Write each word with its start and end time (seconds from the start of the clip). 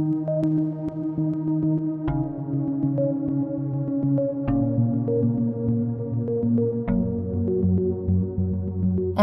On 0.00 0.04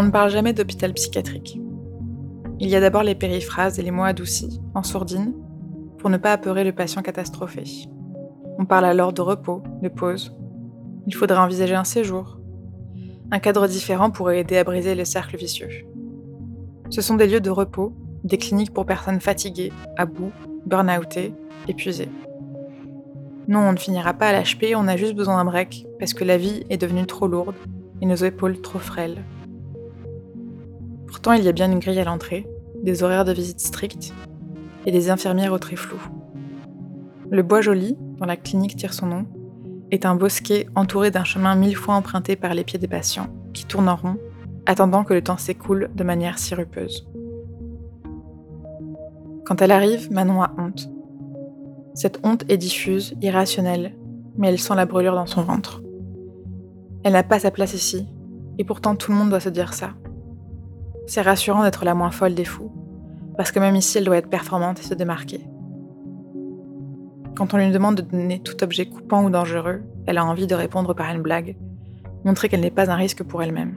ne 0.04 0.10
parle 0.12 0.30
jamais 0.30 0.52
d'hôpital 0.52 0.94
psychiatrique. 0.94 1.62
Il 2.60 2.68
y 2.68 2.76
a 2.76 2.82
d'abord 2.82 3.04
les 3.04 3.16
périphrases 3.16 3.80
et 3.80 3.84
les 3.84 3.92
mots 3.92 4.04
adoucis, 4.04 4.62
en 4.74 4.84
sourdine, 4.84 5.34
pour 5.98 6.10
ne 6.10 6.18
pas 6.18 6.34
apeurer 6.34 6.66
le 6.66 6.74
patient 6.74 7.02
catastrophé. 7.02 7.64
On 8.60 8.66
parle 8.66 8.84
alors 8.84 9.14
de 9.14 9.22
repos, 9.22 9.64
de 9.82 9.88
pause. 9.88 10.36
Il 11.08 11.16
faudrait 11.16 11.38
envisager 11.38 11.76
un 11.76 11.86
séjour. 11.86 12.38
Un 13.32 13.40
cadre 13.40 13.68
différent 13.68 14.12
pourrait 14.12 14.42
aider 14.42 14.58
à 14.58 14.66
briser 14.66 14.96
le 14.96 15.06
cercle 15.06 15.38
vicieux. 15.38 15.70
Ce 16.90 17.02
sont 17.02 17.16
des 17.16 17.28
lieux 17.28 17.40
de 17.40 17.50
repos, 17.50 17.94
des 18.26 18.38
cliniques 18.38 18.74
pour 18.74 18.86
personnes 18.86 19.22
fatiguées, 19.22 19.72
à 19.96 20.06
bout, 20.06 20.34
burn-outées, 20.66 21.34
épuisées. 21.68 22.10
Non, 23.48 23.60
on 23.60 23.72
ne 23.74 23.78
finira 23.78 24.14
pas 24.14 24.30
à 24.30 24.40
l'HP, 24.40 24.74
on 24.76 24.88
a 24.88 24.98
juste 24.98 25.16
besoin 25.16 25.38
d'un 25.38 25.46
break, 25.46 25.86
parce 26.00 26.14
que 26.14 26.24
la 26.24 26.38
vie 26.38 26.64
est 26.70 26.78
devenue 26.78 27.06
trop 27.06 27.28
lourde 27.28 27.56
et 28.02 28.06
nos 28.06 28.16
épaules 28.16 28.60
trop 28.62 28.80
frêles. 28.80 29.24
Pourtant, 31.08 31.34
il 31.34 31.44
y 31.44 31.48
a 31.48 31.52
bien 31.52 31.72
une 31.72 31.80
grille 31.80 32.00
à 32.00 32.06
l'entrée, 32.06 32.48
des 32.82 33.04
horaires 33.04 33.26
de 33.26 33.34
visite 33.34 33.60
stricts 33.60 34.14
et 34.86 34.92
des 34.92 35.10
infirmières 35.10 35.54
au 35.54 35.60
très 35.60 35.76
flou. 35.76 35.98
Le 37.30 37.44
Bois 37.44 37.62
Joli, 37.62 37.98
dont 38.18 38.26
la 38.26 38.38
clinique 38.38 38.76
tire 38.76 38.94
son 38.94 39.08
nom, 39.08 39.26
est 39.92 40.06
un 40.06 40.16
bosquet 40.16 40.68
entouré 40.76 41.12
d'un 41.12 41.24
chemin 41.24 41.56
mille 41.56 41.76
fois 41.76 41.96
emprunté 41.96 42.36
par 42.36 42.54
les 42.54 42.64
pieds 42.64 42.80
des 42.80 42.88
patients, 42.88 43.30
qui 43.54 43.66
tournent 43.66 43.90
en 43.90 43.96
rond, 43.96 44.18
attendant 44.66 45.04
que 45.04 45.14
le 45.14 45.24
temps 45.24 45.38
s'écoule 45.38 45.90
de 45.96 46.04
manière 46.04 46.40
sirupeuse. 46.40 47.08
Quand 49.46 49.62
elle 49.62 49.72
arrive, 49.72 50.12
Manon 50.12 50.42
a 50.42 50.52
honte. 50.58 50.90
Cette 51.94 52.20
honte 52.26 52.44
est 52.50 52.58
diffuse, 52.58 53.14
irrationnelle, 53.22 53.96
mais 54.38 54.48
elle 54.50 54.60
sent 54.60 54.74
la 54.76 54.88
brûlure 54.88 55.14
dans 55.14 55.28
son 55.28 55.44
ventre. 55.44 55.84
Elle 57.04 57.14
n'a 57.14 57.22
pas 57.22 57.40
sa 57.40 57.52
place 57.52 57.76
ici, 57.76 58.08
et 58.58 58.64
pourtant 58.64 58.96
tout 58.96 59.12
le 59.12 59.18
monde 59.18 59.30
doit 59.30 59.40
se 59.40 59.50
dire 59.50 59.76
ça. 59.76 59.92
C'est 61.06 61.22
rassurant 61.22 61.62
d'être 61.62 61.86
la 61.86 61.94
moins 61.94 62.10
folle 62.10 62.34
des 62.34 62.44
fous, 62.44 62.72
parce 63.38 63.52
que 63.52 63.60
même 63.60 63.76
ici, 63.76 64.00
elle 64.00 64.06
doit 64.06 64.18
être 64.18 64.32
performante 64.32 64.80
et 64.80 64.84
se 64.84 64.96
démarquer. 64.96 65.48
Quand 67.36 67.54
on 67.54 67.58
lui 67.58 67.70
demande 67.70 67.96
de 67.96 68.02
donner 68.02 68.42
tout 68.42 68.64
objet 68.64 68.88
coupant 68.88 69.24
ou 69.24 69.30
dangereux, 69.30 69.84
elle 70.08 70.18
a 70.18 70.26
envie 70.26 70.48
de 70.48 70.56
répondre 70.56 70.96
par 70.96 71.14
une 71.14 71.22
blague, 71.22 71.56
montrer 72.24 72.50
qu'elle 72.50 72.62
n'est 72.62 72.72
pas 72.72 72.90
un 72.90 72.96
risque 72.96 73.24
pour 73.24 73.44
elle-même. 73.44 73.76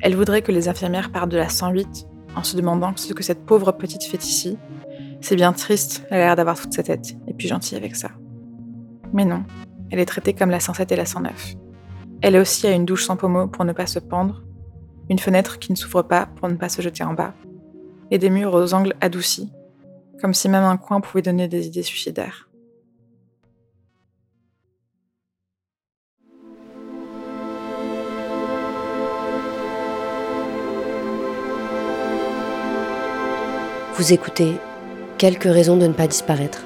Elle 0.00 0.16
voudrait 0.16 0.42
que 0.42 0.52
les 0.52 0.68
infirmières 0.68 1.12
partent 1.12 1.30
de 1.30 1.38
la 1.38 1.48
108 1.48 2.06
en 2.36 2.42
se 2.42 2.56
demandant 2.56 2.92
ce 2.96 3.12
que 3.12 3.22
cette 3.22 3.44
pauvre 3.44 3.72
petite 3.72 4.04
fait 4.04 4.22
ici. 4.24 4.58
C'est 5.20 5.36
bien 5.36 5.52
triste, 5.52 6.04
elle 6.10 6.20
a 6.20 6.24
l'air 6.26 6.36
d'avoir 6.36 6.60
toute 6.60 6.72
sa 6.72 6.82
tête, 6.82 7.16
et 7.26 7.34
puis 7.34 7.48
gentille 7.48 7.76
avec 7.76 7.96
ça. 7.96 8.10
Mais 9.12 9.24
non, 9.24 9.44
elle 9.90 10.00
est 10.00 10.06
traitée 10.06 10.34
comme 10.34 10.50
la 10.50 10.60
107 10.60 10.92
et 10.92 10.96
la 10.96 11.06
109. 11.06 11.54
Elle 12.20 12.36
aussi 12.36 12.66
a 12.66 12.72
une 12.72 12.84
douche 12.84 13.04
sans 13.04 13.16
pommeau 13.16 13.46
pour 13.46 13.64
ne 13.64 13.72
pas 13.72 13.86
se 13.86 13.98
pendre, 13.98 14.42
une 15.08 15.18
fenêtre 15.18 15.58
qui 15.58 15.72
ne 15.72 15.76
s'ouvre 15.76 16.02
pas 16.02 16.26
pour 16.26 16.48
ne 16.48 16.54
pas 16.54 16.68
se 16.68 16.82
jeter 16.82 17.04
en 17.04 17.14
bas, 17.14 17.34
et 18.10 18.18
des 18.18 18.30
murs 18.30 18.54
aux 18.54 18.74
angles 18.74 18.94
adoucis, 19.00 19.50
comme 20.20 20.34
si 20.34 20.48
même 20.48 20.64
un 20.64 20.76
coin 20.76 21.00
pouvait 21.00 21.22
donner 21.22 21.48
des 21.48 21.66
idées 21.66 21.82
suicidaires. 21.82 22.48
Vous 33.96 34.12
écoutez 34.12 34.56
Quelques 35.18 35.44
raisons 35.44 35.76
de 35.76 35.86
ne 35.86 35.92
pas 35.92 36.08
disparaître, 36.08 36.64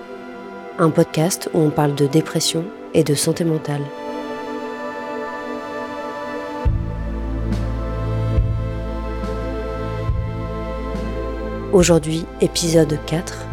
un 0.79 0.89
podcast 0.89 1.51
où 1.53 1.59
on 1.59 1.69
parle 1.69 1.95
de 1.95 2.07
dépression 2.07 2.65
et 2.95 3.05
de 3.05 3.15
santé 3.15 3.45
mentale. 3.45 3.83
Aujourd'hui, 11.75 12.25
épisode 12.41 12.99
4, 13.05 13.45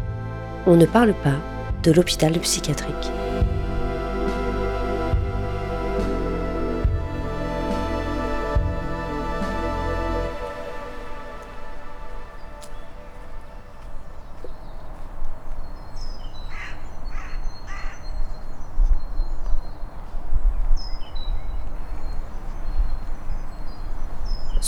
on 0.67 0.77
ne 0.77 0.85
parle 0.85 1.13
pas 1.13 1.35
de 1.83 1.91
l'hôpital 1.91 2.31
psychiatrique. 2.39 3.11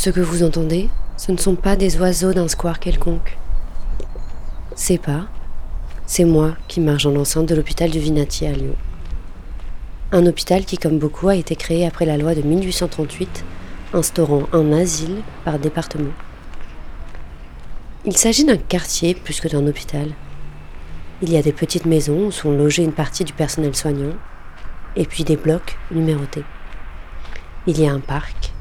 Ce 0.08 0.12
que 0.14 0.22
vous 0.22 0.44
entendez, 0.44 0.88
ce 1.18 1.34
ne 1.34 1.38
sont 1.38 1.56
pas 1.56 1.76
des 1.76 2.00
oiseaux 2.00 2.32
d'un 2.32 2.48
square 2.48 2.80
quelconque. 2.80 3.38
C'est 4.74 5.02
pas, 5.02 5.28
c'est 6.06 6.24
moi 6.24 6.56
qui 6.70 6.80
marche 6.80 7.04
dans 7.04 7.12
l'enceinte 7.12 7.50
de 7.50 7.56
l'hôpital 7.56 7.90
du 7.90 8.00
Vinati 8.00 8.46
à 8.46 8.54
Lyon. 8.54 8.78
Un 10.14 10.26
hôpital 10.26 10.64
qui, 10.64 10.78
comme 10.78 10.98
beaucoup, 10.98 11.28
a 11.28 11.36
été 11.36 11.58
créé 11.58 11.86
après 11.86 12.06
la 12.06 12.18
loi 12.18 12.36
de 12.36 12.42
1838, 12.42 13.44
instaurant 13.94 14.44
un 14.54 14.72
asile 14.72 15.24
par 15.44 15.60
département. 15.60 16.14
Il 18.06 18.16
s'agit 18.16 18.46
d'un 18.46 18.56
quartier 18.56 19.14
plus 19.14 19.42
que 19.42 19.50
d'un 19.50 19.68
hôpital. 19.68 20.14
Il 21.22 21.34
y 21.34 21.36
a 21.36 21.42
des 21.42 21.52
petites 21.52 21.86
maisons 21.86 22.28
où 22.28 22.32
sont 22.32 22.52
logées 22.52 22.86
une 22.86 22.94
partie 22.94 23.26
du 23.26 23.34
personnel 23.34 23.76
soignant, 23.76 24.16
et 24.96 25.04
puis 25.04 25.26
des 25.26 25.36
blocs 25.36 25.78
numérotés. 25.92 26.46
Il 27.66 27.78
y 27.78 27.86
a 27.86 27.92
un 27.92 28.00
parc, 28.00 28.54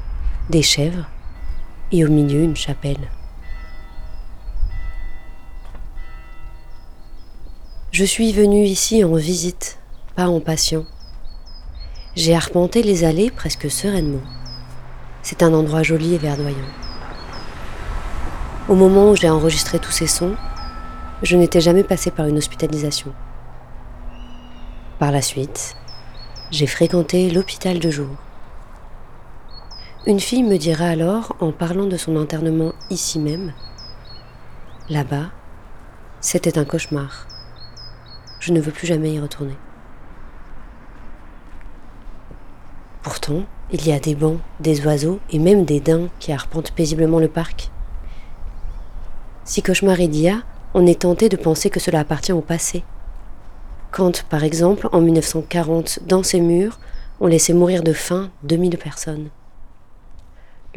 des 0.49 0.61
chèvres, 0.61 1.07
et 1.91 2.05
au 2.05 2.09
milieu 2.09 2.41
une 2.41 2.55
chapelle. 2.55 3.09
Je 7.91 8.03
suis 8.03 8.31
venue 8.31 8.65
ici 8.65 9.03
en 9.03 9.15
visite, 9.15 9.79
pas 10.15 10.27
en 10.27 10.39
patient. 10.39 10.85
J'ai 12.15 12.35
arpenté 12.35 12.83
les 12.83 13.03
allées 13.03 13.31
presque 13.31 13.71
sereinement. 13.71 14.21
C'est 15.23 15.41
un 15.43 15.53
endroit 15.53 15.83
joli 15.83 16.13
et 16.13 16.17
verdoyant. 16.17 16.57
Au 18.69 18.75
moment 18.75 19.11
où 19.11 19.15
j'ai 19.15 19.29
enregistré 19.29 19.79
tous 19.79 19.91
ces 19.91 20.07
sons, 20.07 20.35
je 21.23 21.37
n'étais 21.37 21.61
jamais 21.61 21.83
passé 21.83 22.11
par 22.11 22.27
une 22.27 22.37
hospitalisation. 22.37 23.13
Par 24.99 25.11
la 25.11 25.21
suite, 25.21 25.75
j'ai 26.51 26.67
fréquenté 26.67 27.29
l'hôpital 27.29 27.79
de 27.79 27.89
jour. 27.89 28.15
Une 30.07 30.21
fille 30.21 30.43
me 30.43 30.57
dira 30.57 30.85
alors, 30.85 31.35
en 31.41 31.51
parlant 31.51 31.85
de 31.85 31.97
son 31.97 32.15
internement 32.15 32.71
ici 32.89 33.19
même, 33.19 33.51
Là-bas, 34.87 35.31
c'était 36.21 36.57
un 36.57 36.63
cauchemar. 36.63 37.27
Je 38.39 38.53
ne 38.53 38.61
veux 38.61 38.71
plus 38.71 38.87
jamais 38.87 39.11
y 39.11 39.19
retourner. 39.19 39.57
Pourtant, 43.03 43.43
il 43.69 43.85
y 43.85 43.91
a 43.91 43.99
des 43.99 44.15
bancs, 44.15 44.39
des 44.61 44.85
oiseaux 44.85 45.19
et 45.29 45.39
même 45.39 45.65
des 45.65 45.81
daims 45.81 46.07
qui 46.19 46.31
arpentent 46.31 46.71
paisiblement 46.71 47.19
le 47.19 47.27
parc. 47.27 47.69
Si 49.43 49.61
cauchemar 49.61 49.99
il 49.99 50.15
y 50.15 50.33
on 50.73 50.87
est 50.87 51.01
tenté 51.01 51.27
de 51.27 51.35
penser 51.35 51.69
que 51.69 51.81
cela 51.81 51.99
appartient 51.99 52.31
au 52.31 52.39
passé. 52.39 52.85
Quand, 53.91 54.23
par 54.29 54.45
exemple, 54.45 54.87
en 54.93 55.01
1940, 55.01 55.99
dans 56.07 56.23
ces 56.23 56.39
murs, 56.39 56.79
on 57.19 57.27
laissait 57.27 57.51
mourir 57.51 57.83
de 57.83 57.91
faim 57.91 58.29
2000 58.43 58.77
personnes 58.77 59.27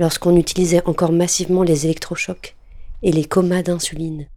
lorsqu'on 0.00 0.34
utilisait 0.34 0.82
encore 0.86 1.12
massivement 1.12 1.62
les 1.62 1.84
électrochocs 1.84 2.56
et 3.02 3.12
les 3.12 3.26
comas 3.26 3.62
d'insuline. 3.62 4.28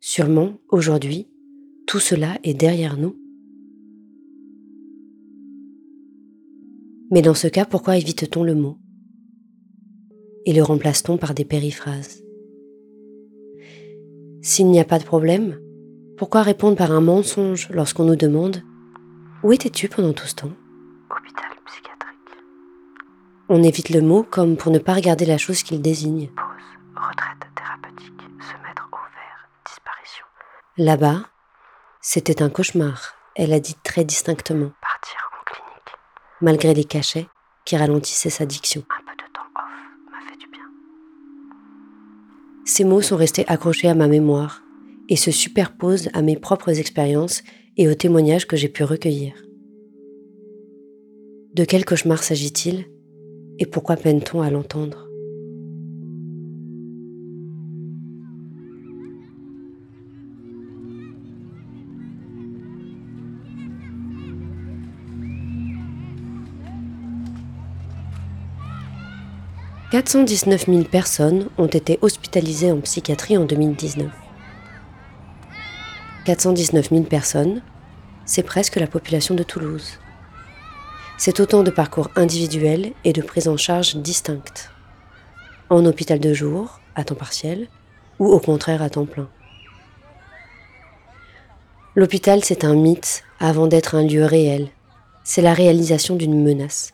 Sûrement, 0.00 0.58
aujourd'hui, 0.70 1.28
tout 1.86 2.00
cela 2.00 2.36
est 2.42 2.52
derrière 2.52 2.96
nous. 2.96 3.16
Mais 7.12 7.22
dans 7.22 7.34
ce 7.34 7.46
cas, 7.46 7.64
pourquoi 7.64 7.96
évite-t-on 7.96 8.42
le 8.42 8.56
mot? 8.56 8.76
Et 10.46 10.52
le 10.52 10.64
remplace-t-on 10.64 11.16
par 11.16 11.32
des 11.32 11.44
périphrases? 11.44 12.24
S'il 14.42 14.66
n'y 14.66 14.80
a 14.80 14.84
pas 14.84 14.98
de 14.98 15.04
problème, 15.04 15.60
pourquoi 16.16 16.42
répondre 16.42 16.76
par 16.76 16.90
un 16.90 17.00
mensonge 17.00 17.68
lorsqu'on 17.70 18.04
nous 18.04 18.16
demande⁇ 18.16 18.56
Où 19.44 19.52
étais-tu 19.52 19.88
pendant 19.88 20.12
tout 20.12 20.26
ce 20.26 20.34
temps?⁇ 20.34 20.48
on 23.48 23.62
évite 23.62 23.90
le 23.90 24.00
mot 24.00 24.22
comme 24.22 24.56
pour 24.56 24.72
ne 24.72 24.78
pas 24.78 24.94
regarder 24.94 25.24
la 25.24 25.38
chose 25.38 25.62
qu'il 25.62 25.80
désigne. 25.82 26.28
Pause, 26.28 26.44
retraite 26.96 27.48
thérapeutique, 27.54 28.20
se 28.40 28.66
mettre 28.66 28.88
au 28.92 28.96
vert, 28.96 29.48
disparition. 29.66 30.26
Là-bas, 30.76 31.26
c'était 32.00 32.42
un 32.42 32.50
cauchemar, 32.50 33.14
elle 33.34 33.52
a 33.52 33.60
dit 33.60 33.76
très 33.82 34.04
distinctement. 34.04 34.72
Partir 34.80 35.18
en 35.32 35.44
clinique. 35.44 35.94
Malgré 36.40 36.74
les 36.74 36.84
cachets 36.84 37.28
qui 37.64 37.76
ralentissaient 37.76 38.30
sa 38.30 38.46
diction. 38.46 38.82
Un 38.90 39.04
peu 39.04 39.16
de 39.16 39.32
temps 39.32 39.48
off 39.56 40.12
m'a 40.12 40.30
fait 40.30 40.38
du 40.38 40.48
bien. 40.48 40.66
Ces 42.64 42.84
mots 42.84 43.02
sont 43.02 43.16
restés 43.16 43.44
accrochés 43.48 43.88
à 43.88 43.94
ma 43.94 44.08
mémoire, 44.08 44.62
et 45.08 45.16
se 45.16 45.30
superpose 45.30 46.08
à 46.14 46.22
mes 46.22 46.36
propres 46.36 46.80
expériences 46.80 47.42
et 47.76 47.88
aux 47.88 47.94
témoignages 47.94 48.46
que 48.46 48.56
j'ai 48.56 48.68
pu 48.68 48.84
recueillir. 48.84 49.34
De 51.54 51.64
quel 51.64 51.84
cauchemar 51.84 52.22
s'agit-il? 52.22 52.86
Et 53.58 53.66
pourquoi 53.66 53.96
peine-t-on 53.96 54.42
à 54.42 54.50
l'entendre? 54.50 55.06
419 69.92 70.66
000 70.66 70.82
personnes 70.82 71.48
ont 71.56 71.68
été 71.68 71.98
hospitalisées 72.02 72.70
en 72.70 72.80
psychiatrie 72.80 73.38
en 73.38 73.44
2019. 73.44 74.10
419 76.24 76.90
000 76.90 77.02
personnes, 77.04 77.62
c'est 78.26 78.42
presque 78.42 78.76
la 78.76 78.88
population 78.88 79.34
de 79.34 79.42
Toulouse. 79.42 80.00
C'est 81.18 81.40
autant 81.40 81.62
de 81.62 81.70
parcours 81.70 82.10
individuels 82.14 82.92
et 83.04 83.14
de 83.14 83.22
prises 83.22 83.48
en 83.48 83.56
charge 83.56 83.96
distinctes. 83.96 84.70
En 85.70 85.86
hôpital 85.86 86.20
de 86.20 86.34
jour, 86.34 86.80
à 86.94 87.04
temps 87.04 87.14
partiel, 87.14 87.68
ou 88.18 88.26
au 88.26 88.38
contraire 88.38 88.82
à 88.82 88.90
temps 88.90 89.06
plein. 89.06 89.28
L'hôpital, 91.94 92.44
c'est 92.44 92.64
un 92.64 92.74
mythe 92.74 93.24
avant 93.40 93.66
d'être 93.66 93.94
un 93.94 94.02
lieu 94.02 94.26
réel. 94.26 94.68
C'est 95.24 95.40
la 95.40 95.54
réalisation 95.54 96.16
d'une 96.16 96.42
menace. 96.42 96.92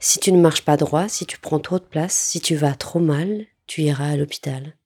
Si 0.00 0.18
tu 0.18 0.32
ne 0.32 0.40
marches 0.40 0.64
pas 0.64 0.76
droit, 0.76 1.08
si 1.08 1.24
tu 1.24 1.38
prends 1.38 1.60
trop 1.60 1.78
de 1.78 1.84
place, 1.84 2.14
si 2.14 2.40
tu 2.40 2.56
vas 2.56 2.74
trop 2.74 2.98
mal, 2.98 3.46
tu 3.68 3.82
iras 3.82 4.08
à 4.08 4.16
l'hôpital. 4.16 4.76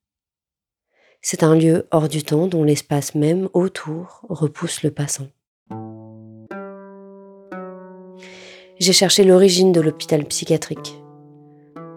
C'est 1.23 1.43
un 1.43 1.57
lieu 1.57 1.89
hors 1.91 2.09
du 2.09 2.23
temps 2.23 2.47
dont 2.47 2.65
l'espace 2.65 3.15
même 3.15 3.49
autour 3.55 4.27
repousse 4.29 4.83
le 4.83 4.91
passant. 4.91 5.29
J'ai 8.81 8.93
cherché 8.93 9.25
l'origine 9.25 9.73
de 9.73 9.81
l'hôpital 9.81 10.25
psychiatrique. 10.25 11.03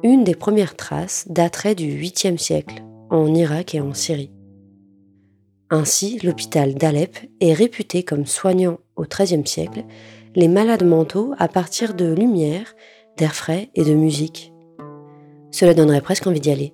Une 0.01 0.23
des 0.23 0.33
premières 0.33 0.75
traces 0.75 1.27
daterait 1.29 1.75
du 1.75 1.85
8e 1.85 2.39
siècle, 2.39 2.83
en 3.11 3.35
Irak 3.35 3.75
et 3.75 3.81
en 3.81 3.93
Syrie. 3.93 4.31
Ainsi, 5.69 6.17
l'hôpital 6.23 6.73
d'Alep 6.73 7.19
est 7.39 7.53
réputé 7.53 8.01
comme 8.01 8.25
soignant 8.25 8.79
au 8.95 9.03
XIIIe 9.03 9.45
siècle 9.45 9.83
les 10.33 10.47
malades 10.47 10.83
mentaux 10.83 11.33
à 11.37 11.47
partir 11.47 11.93
de 11.93 12.11
lumière, 12.13 12.73
d'air 13.15 13.35
frais 13.35 13.69
et 13.75 13.83
de 13.83 13.93
musique. 13.93 14.51
Cela 15.51 15.75
donnerait 15.75 16.01
presque 16.01 16.25
envie 16.25 16.39
d'y 16.39 16.49
aller. 16.49 16.73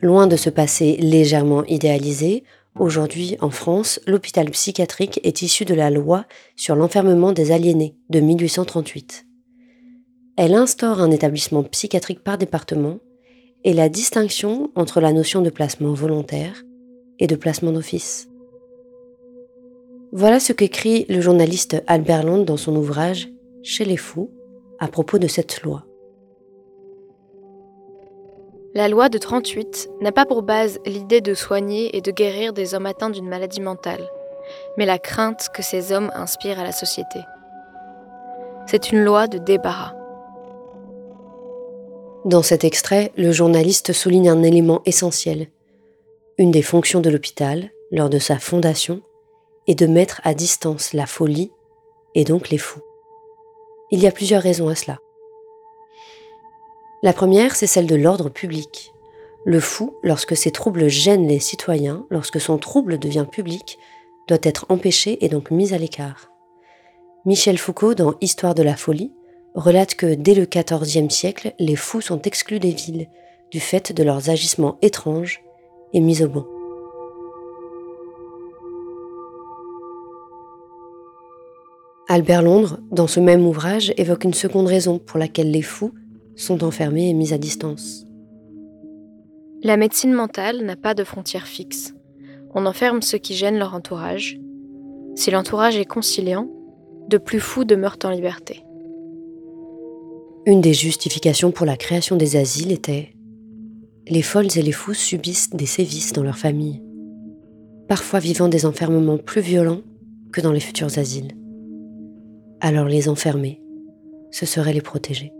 Loin 0.00 0.28
de 0.28 0.36
ce 0.36 0.48
passé 0.48 0.96
légèrement 0.96 1.64
idéalisé, 1.64 2.44
aujourd'hui 2.78 3.36
en 3.40 3.50
France, 3.50 4.00
l'hôpital 4.06 4.50
psychiatrique 4.50 5.20
est 5.24 5.42
issu 5.42 5.64
de 5.64 5.74
la 5.74 5.90
loi 5.90 6.24
sur 6.56 6.76
l'enfermement 6.76 7.32
des 7.32 7.52
aliénés 7.52 7.96
de 8.10 8.20
1838. 8.20 9.26
Elle 10.36 10.54
instaure 10.54 11.00
un 11.00 11.10
établissement 11.10 11.64
psychiatrique 11.64 12.22
par 12.22 12.38
département 12.38 13.00
et 13.64 13.72
la 13.72 13.88
distinction 13.88 14.70
entre 14.76 15.00
la 15.00 15.12
notion 15.12 15.42
de 15.42 15.50
placement 15.50 15.92
volontaire 15.94 16.62
et 17.18 17.26
de 17.26 17.34
placement 17.34 17.72
d'office. 17.72 18.28
Voilà 20.12 20.38
ce 20.38 20.52
qu'écrit 20.52 21.06
le 21.08 21.20
journaliste 21.20 21.82
Albert 21.86 22.24
Land 22.24 22.44
dans 22.44 22.56
son 22.56 22.76
ouvrage 22.76 23.28
Chez 23.62 23.84
les 23.84 23.96
fous 23.96 24.30
à 24.78 24.86
propos 24.86 25.18
de 25.18 25.26
cette 25.26 25.62
loi. 25.62 25.87
La 28.74 28.88
loi 28.88 29.08
de 29.08 29.16
38 29.16 29.88
n'a 30.02 30.12
pas 30.12 30.26
pour 30.26 30.42
base 30.42 30.78
l'idée 30.84 31.22
de 31.22 31.32
soigner 31.32 31.96
et 31.96 32.02
de 32.02 32.10
guérir 32.10 32.52
des 32.52 32.74
hommes 32.74 32.84
atteints 32.84 33.08
d'une 33.08 33.28
maladie 33.28 33.62
mentale, 33.62 34.06
mais 34.76 34.84
la 34.84 34.98
crainte 34.98 35.48
que 35.54 35.62
ces 35.62 35.90
hommes 35.90 36.10
inspirent 36.14 36.60
à 36.60 36.64
la 36.64 36.72
société. 36.72 37.20
C'est 38.66 38.92
une 38.92 39.02
loi 39.02 39.26
de 39.26 39.38
débarras. 39.38 39.94
Dans 42.26 42.42
cet 42.42 42.62
extrait, 42.62 43.10
le 43.16 43.32
journaliste 43.32 43.94
souligne 43.94 44.28
un 44.28 44.42
élément 44.42 44.82
essentiel. 44.84 45.48
Une 46.36 46.50
des 46.50 46.62
fonctions 46.62 47.00
de 47.00 47.08
l'hôpital, 47.08 47.70
lors 47.90 48.10
de 48.10 48.18
sa 48.18 48.38
fondation, 48.38 49.00
et 49.66 49.74
de 49.74 49.86
mettre 49.86 50.20
à 50.24 50.34
distance 50.34 50.92
la 50.92 51.06
folie 51.06 51.50
et 52.14 52.24
donc 52.24 52.50
les 52.50 52.58
fous. 52.58 52.82
Il 53.90 54.00
y 54.00 54.06
a 54.06 54.12
plusieurs 54.12 54.42
raisons 54.42 54.68
à 54.68 54.74
cela. 54.74 54.98
La 57.00 57.12
première, 57.12 57.54
c'est 57.54 57.68
celle 57.68 57.86
de 57.86 57.94
l'ordre 57.94 58.28
public. 58.28 58.92
Le 59.44 59.60
fou, 59.60 59.94
lorsque 60.02 60.36
ses 60.36 60.50
troubles 60.50 60.88
gênent 60.88 61.28
les 61.28 61.38
citoyens, 61.38 62.04
lorsque 62.10 62.40
son 62.40 62.58
trouble 62.58 62.98
devient 62.98 63.26
public, 63.30 63.78
doit 64.26 64.38
être 64.42 64.66
empêché 64.68 65.24
et 65.24 65.28
donc 65.28 65.52
mis 65.52 65.72
à 65.72 65.78
l'écart. 65.78 66.32
Michel 67.24 67.56
Foucault, 67.56 67.94
dans 67.94 68.14
Histoire 68.20 68.56
de 68.56 68.64
la 68.64 68.76
folie, 68.76 69.12
relate 69.54 69.94
que 69.94 70.12
dès 70.12 70.34
le 70.34 70.44
XIVe 70.44 71.08
siècle, 71.08 71.54
les 71.60 71.76
fous 71.76 72.00
sont 72.00 72.20
exclus 72.22 72.58
des 72.58 72.72
villes 72.72 73.06
du 73.52 73.60
fait 73.60 73.92
de 73.92 74.02
leurs 74.02 74.28
agissements 74.28 74.76
étranges 74.82 75.44
et 75.92 76.00
mis 76.00 76.20
au 76.24 76.28
banc. 76.28 76.46
Albert 82.08 82.42
Londres, 82.42 82.80
dans 82.90 83.06
ce 83.06 83.20
même 83.20 83.46
ouvrage, 83.46 83.94
évoque 83.96 84.24
une 84.24 84.34
seconde 84.34 84.66
raison 84.66 84.98
pour 84.98 85.18
laquelle 85.18 85.52
les 85.52 85.62
fous 85.62 85.92
sont 86.38 86.64
enfermés 86.64 87.10
et 87.10 87.14
mis 87.14 87.32
à 87.34 87.38
distance. 87.38 88.06
La 89.62 89.76
médecine 89.76 90.12
mentale 90.12 90.64
n'a 90.64 90.76
pas 90.76 90.94
de 90.94 91.04
frontières 91.04 91.46
fixes. 91.46 91.94
On 92.54 92.64
enferme 92.64 93.02
ceux 93.02 93.18
qui 93.18 93.34
gênent 93.34 93.58
leur 93.58 93.74
entourage. 93.74 94.38
Si 95.16 95.30
l'entourage 95.30 95.76
est 95.76 95.84
conciliant, 95.84 96.48
de 97.08 97.18
plus 97.18 97.40
fous 97.40 97.64
demeurent 97.64 97.98
en 98.04 98.10
liberté. 98.10 98.64
Une 100.46 100.60
des 100.60 100.72
justifications 100.72 101.50
pour 101.50 101.66
la 101.66 101.76
création 101.76 102.16
des 102.16 102.36
asiles 102.36 102.72
était 102.72 103.12
les 104.06 104.22
folles 104.22 104.56
et 104.56 104.62
les 104.62 104.72
fous 104.72 104.94
subissent 104.94 105.50
des 105.50 105.66
sévices 105.66 106.14
dans 106.14 106.22
leur 106.22 106.38
famille, 106.38 106.82
parfois 107.88 108.20
vivant 108.20 108.48
des 108.48 108.64
enfermements 108.64 109.18
plus 109.18 109.42
violents 109.42 109.82
que 110.32 110.40
dans 110.40 110.52
les 110.52 110.60
futurs 110.60 110.98
asiles 110.98 111.34
alors 112.60 112.86
les 112.86 113.08
enfermer, 113.08 113.60
ce 114.30 114.46
serait 114.46 114.72
les 114.72 114.80
protéger. 114.80 115.32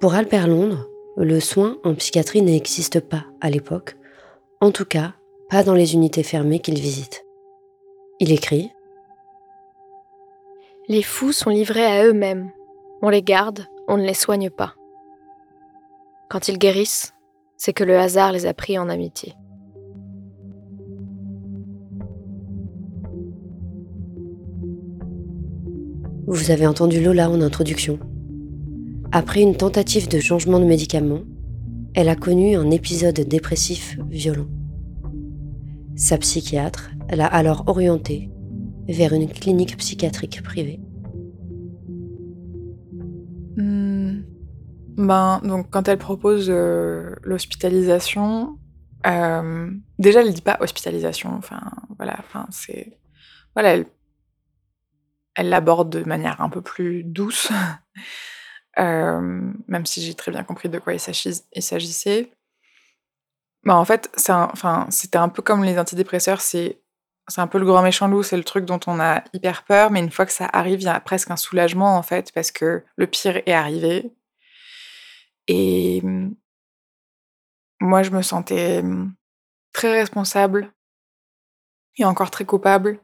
Pour 0.00 0.14
Albert 0.14 0.46
Londres, 0.46 0.88
le 1.16 1.40
soin 1.40 1.76
en 1.82 1.92
psychiatrie 1.96 2.40
n'existe 2.40 3.00
pas 3.00 3.24
à 3.40 3.50
l'époque, 3.50 3.96
en 4.60 4.70
tout 4.70 4.84
cas 4.84 5.14
pas 5.50 5.64
dans 5.64 5.74
les 5.74 5.94
unités 5.94 6.22
fermées 6.22 6.60
qu'il 6.60 6.78
visite. 6.78 7.24
Il 8.20 8.30
écrit 8.30 8.70
Les 10.86 11.02
fous 11.02 11.32
sont 11.32 11.50
livrés 11.50 11.84
à 11.84 12.04
eux-mêmes. 12.04 12.52
On 13.02 13.08
les 13.08 13.22
garde, 13.22 13.66
on 13.88 13.96
ne 13.96 14.04
les 14.04 14.14
soigne 14.14 14.50
pas. 14.50 14.74
Quand 16.30 16.46
ils 16.46 16.58
guérissent, 16.58 17.14
c'est 17.56 17.72
que 17.72 17.82
le 17.82 17.98
hasard 17.98 18.30
les 18.30 18.46
a 18.46 18.54
pris 18.54 18.78
en 18.78 18.88
amitié. 18.88 19.34
Vous 26.28 26.52
avez 26.52 26.68
entendu 26.68 27.02
Lola 27.02 27.28
en 27.30 27.40
introduction. 27.40 27.98
Après 29.10 29.40
une 29.40 29.56
tentative 29.56 30.06
de 30.08 30.20
changement 30.20 30.60
de 30.60 30.66
médicament, 30.66 31.22
elle 31.94 32.10
a 32.10 32.16
connu 32.16 32.56
un 32.56 32.70
épisode 32.70 33.18
dépressif 33.18 33.96
violent. 34.10 34.48
Sa 35.96 36.18
psychiatre 36.18 36.90
l'a 37.10 37.26
alors 37.26 37.64
orientée 37.68 38.30
vers 38.86 39.14
une 39.14 39.28
clinique 39.28 39.78
psychiatrique 39.78 40.42
privée. 40.42 40.80
Hmm. 43.56 44.20
Ben, 44.98 45.40
donc 45.42 45.70
quand 45.70 45.88
elle 45.88 45.98
propose 45.98 46.48
euh, 46.50 47.14
l'hospitalisation, 47.22 48.58
euh, 49.06 49.70
déjà 49.98 50.20
elle 50.20 50.34
dit 50.34 50.42
pas 50.42 50.58
hospitalisation. 50.60 51.34
Enfin 51.34 51.62
voilà, 51.96 52.16
enfin 52.18 52.46
c'est 52.50 52.98
voilà, 53.54 53.82
elle 55.34 55.48
l'aborde 55.48 55.88
de 55.90 56.04
manière 56.04 56.42
un 56.42 56.50
peu 56.50 56.60
plus 56.60 57.04
douce, 57.04 57.50
même 58.78 59.86
si 59.86 60.02
j'ai 60.02 60.14
très 60.14 60.30
bien 60.30 60.44
compris 60.44 60.68
de 60.68 60.78
quoi 60.78 60.94
il 60.94 61.00
s'agissait. 61.00 62.32
Bah, 63.64 63.76
en 63.76 63.84
fait, 63.84 64.10
c'était 64.90 65.18
un 65.18 65.28
peu 65.28 65.42
comme 65.42 65.64
les 65.64 65.78
antidépresseurs, 65.78 66.40
c'est 66.40 66.80
un 67.36 67.46
peu 67.46 67.58
le 67.58 67.66
grand 67.66 67.82
méchant 67.82 68.08
loup, 68.08 68.22
c'est 68.22 68.36
le 68.36 68.44
truc 68.44 68.64
dont 68.64 68.80
on 68.86 69.00
a 69.00 69.22
hyper 69.34 69.64
peur, 69.64 69.90
mais 69.90 70.00
une 70.00 70.10
fois 70.10 70.26
que 70.26 70.32
ça 70.32 70.48
arrive, 70.52 70.80
il 70.80 70.84
y 70.84 70.88
a 70.88 71.00
presque 71.00 71.30
un 71.30 71.36
soulagement 71.36 71.96
en 71.96 72.02
fait, 72.02 72.32
parce 72.32 72.50
que 72.50 72.84
le 72.96 73.06
pire 73.06 73.42
est 73.44 73.52
arrivé. 73.52 74.12
Et 75.48 76.02
moi, 77.80 78.02
je 78.02 78.10
me 78.10 78.22
sentais 78.22 78.82
très 79.72 79.92
responsable 79.92 80.72
et 81.96 82.04
encore 82.04 82.30
très 82.30 82.44
coupable 82.44 83.00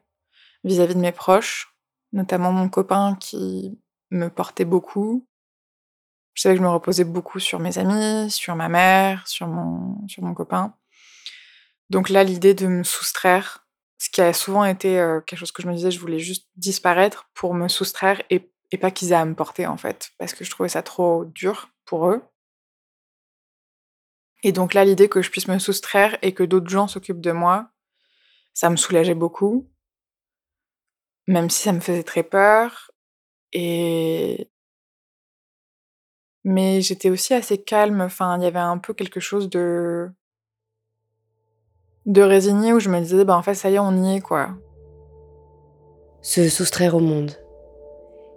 vis 0.65 0.81
à 0.81 0.87
-vis 0.87 0.95
de 0.95 1.01
mes 1.01 1.13
proches 1.13 1.75
notamment 2.15 2.53
mon 2.53 2.69
copain 2.69 3.17
qui 3.21 3.79
me 4.11 4.29
portait 4.29 4.65
beaucoup. 4.65 5.27
Je 6.35 6.43
savais 6.43 6.55
que 6.55 6.61
je 6.61 6.65
me 6.65 6.71
reposais 6.71 7.05
beaucoup 7.05 7.39
sur 7.39 7.61
mes 7.61 7.79
amis, 7.79 8.31
sur 8.31 8.57
ma 8.57 8.69
mère, 8.69 9.27
sur 9.27 9.47
mon, 9.47 10.07
sur 10.09 10.23
mon 10.23 10.35
copain. 10.35 10.75
Donc 11.91 12.09
là, 12.09 12.25
l'idée 12.25 12.55
de 12.55 12.67
me 12.67 12.83
soustraire, 12.83 13.67
ce 13.99 14.11
qui 14.11 14.21
a 14.21 14.33
souvent 14.33 14.65
été 14.65 14.99
euh, 14.99 15.21
quelque 15.21 15.39
chose 15.39 15.53
que 15.53 15.63
je 15.63 15.69
me 15.69 15.75
disais, 15.75 15.91
je 15.91 16.01
voulais 16.01 16.19
juste 16.19 16.49
disparaître 16.57 17.29
pour 17.35 17.55
me 17.55 17.69
soustraire 17.69 18.21
et, 18.31 18.51
et 18.73 18.79
pas 18.79 18.91
qu'ils 18.91 19.13
aient 19.13 19.17
à 19.17 19.25
me 19.25 19.35
porter 19.35 19.67
en 19.67 19.77
fait, 19.77 20.11
parce 20.19 20.35
que 20.35 20.45
je 20.45 20.51
trouvais 20.51 20.69
ça 20.69 20.83
trop 20.83 21.25
dur 21.25 21.71
pour 21.85 22.09
eux. 22.09 22.23
Et 24.43 24.53
donc 24.53 24.75
là, 24.75 24.85
l'idée 24.85 25.09
que 25.09 25.23
je 25.23 25.31
puisse 25.31 25.49
me 25.49 25.59
soustraire 25.59 26.19
et 26.21 26.35
que 26.35 26.43
d'autres 26.43 26.69
gens 26.69 26.87
s'occupent 26.87 27.21
de 27.21 27.33
moi, 27.33 27.71
ça 28.53 28.71
me 28.71 28.77
soulageait 28.77 29.15
beaucoup, 29.15 29.71
même 31.27 31.49
si 31.49 31.63
ça 31.63 31.73
me 31.73 31.81
faisait 31.81 32.03
très 32.03 32.23
peur. 32.23 32.91
Et 33.53 34.51
mais 36.45 36.81
j'étais 36.81 37.11
aussi 37.11 37.35
assez 37.35 37.59
calme. 37.59 38.01
Enfin, 38.01 38.39
il 38.39 38.45
y 38.45 38.47
avait 38.47 38.59
un 38.59 38.79
peu 38.79 38.95
quelque 38.95 39.21
chose 39.21 39.49
de 39.49 40.11
de 42.07 42.21
résigné 42.21 42.75
où 42.75 42.81
je 42.81 42.91
me 42.91 43.01
disais, 43.01 43.25
bah 43.25 43.37
en 43.37 43.43
fait, 43.43 43.55
ça 43.55 43.71
y 43.71 43.75
est, 43.75 43.79
on 43.79 44.05
y 44.05 44.17
est, 44.17 44.21
quoi. 44.21 44.51
Se 46.21 46.49
soustraire 46.49 46.95
au 46.95 47.01
monde. 47.01 47.33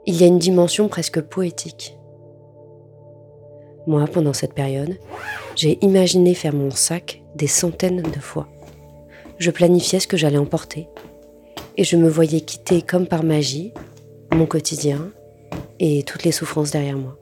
Il 0.06 0.16
y 0.16 0.24
a 0.24 0.28
une 0.28 0.40
dimension 0.40 0.88
presque 0.88 1.20
poétique. 1.20 1.98
Moi, 3.88 4.06
pendant 4.06 4.34
cette 4.34 4.54
période, 4.54 4.98
j'ai 5.56 5.78
imaginé 5.84 6.34
faire 6.34 6.54
mon 6.54 6.72
sac 6.72 7.22
des 7.36 7.48
centaines 7.48 8.02
de 8.02 8.20
fois. 8.20 8.48
Je 9.38 9.52
planifiais 9.52 10.00
ce 10.00 10.08
que 10.08 10.18
j'allais 10.18 10.38
emporter 10.38 10.88
et 11.76 11.84
je 11.84 11.98
me 11.98 12.10
voyais 12.10 12.42
quitter 12.42 12.82
comme 12.82 13.08
par 13.08 13.24
magie 13.24 13.74
mon 14.34 14.46
quotidien 14.46 15.10
et 15.80 16.04
toutes 16.04 16.24
les 16.24 16.32
souffrances 16.32 16.72
derrière 16.72 16.98
moi. 16.98 17.18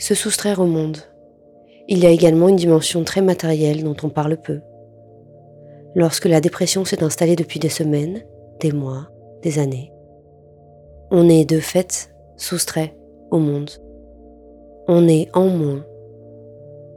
Se 0.00 0.16
soustraire 0.16 0.58
au 0.58 0.66
monde. 0.66 0.98
Il 1.86 2.00
y 2.00 2.06
a 2.06 2.10
également 2.10 2.48
une 2.48 2.56
dimension 2.56 3.04
très 3.04 3.22
matérielle 3.22 3.84
dont 3.84 3.96
on 4.02 4.08
parle 4.08 4.36
peu. 4.36 4.60
Lorsque 5.94 6.26
la 6.26 6.40
dépression 6.40 6.84
s'est 6.84 7.04
installée 7.04 7.36
depuis 7.36 7.60
des 7.60 7.68
semaines, 7.68 8.24
des 8.58 8.72
mois, 8.72 9.08
des 9.42 9.60
années, 9.60 9.92
on 11.12 11.28
est 11.28 11.44
de 11.44 11.60
fait 11.60 12.12
soustrait 12.36 12.96
au 13.30 13.38
monde 13.38 13.70
on 14.92 15.06
est 15.06 15.28
en 15.34 15.46
moins. 15.46 15.84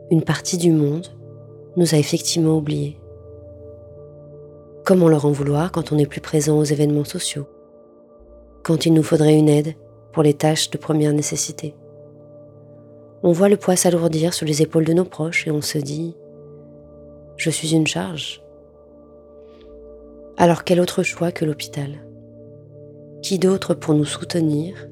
Une 0.10 0.24
partie 0.24 0.58
du 0.58 0.72
monde 0.72 1.06
nous 1.78 1.94
a 1.94 2.00
effectivement 2.00 2.58
oubliés. 2.58 2.98
Comment 4.84 5.10
leur 5.10 5.28
en 5.28 5.32
vouloir 5.32 5.72
quand 5.72 5.92
on 5.92 5.98
n'est 5.98 6.08
plus 6.08 6.20
présent 6.20 6.58
aux 6.58 6.64
événements 6.64 7.04
sociaux? 7.04 7.46
Quand 8.64 8.88
il 8.88 8.94
nous 8.94 9.04
faudrait 9.04 9.38
une 9.38 9.48
aide 9.48 9.76
pour 10.12 10.24
les 10.24 10.34
tâches 10.34 10.72
de 10.72 10.80
première 10.80 11.14
nécessité? 11.14 11.76
On 13.26 13.32
voit 13.32 13.48
le 13.48 13.56
poids 13.56 13.78
s'alourdir 13.78 14.34
sur 14.34 14.46
les 14.46 14.62
épaules 14.62 14.84
de 14.84 14.92
nos 14.92 15.06
proches 15.06 15.48
et 15.48 15.52
on 15.52 15.62
se 15.62 15.78
dit⁇ 15.78 16.14
Je 17.38 17.50
suis 17.50 17.74
une 17.74 17.88
charge⁇ 17.88 18.44
Alors 20.36 20.66
quel 20.66 20.82
autre 20.82 21.04
choix 21.04 21.32
que 21.32 21.46
l'hôpital? 21.46 22.06
Qui 23.22 23.40
d'autre 23.40 23.76
pour 23.76 23.94
nous 23.94 24.04
soutenir 24.04 24.90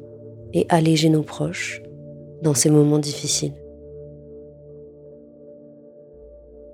et 0.54 0.66
alléger 0.70 1.10
nos 1.10 1.24
proches 1.24 1.84
dans 2.42 2.54
ces 2.54 2.70
moments 2.70 3.00
difficiles? 3.00 3.62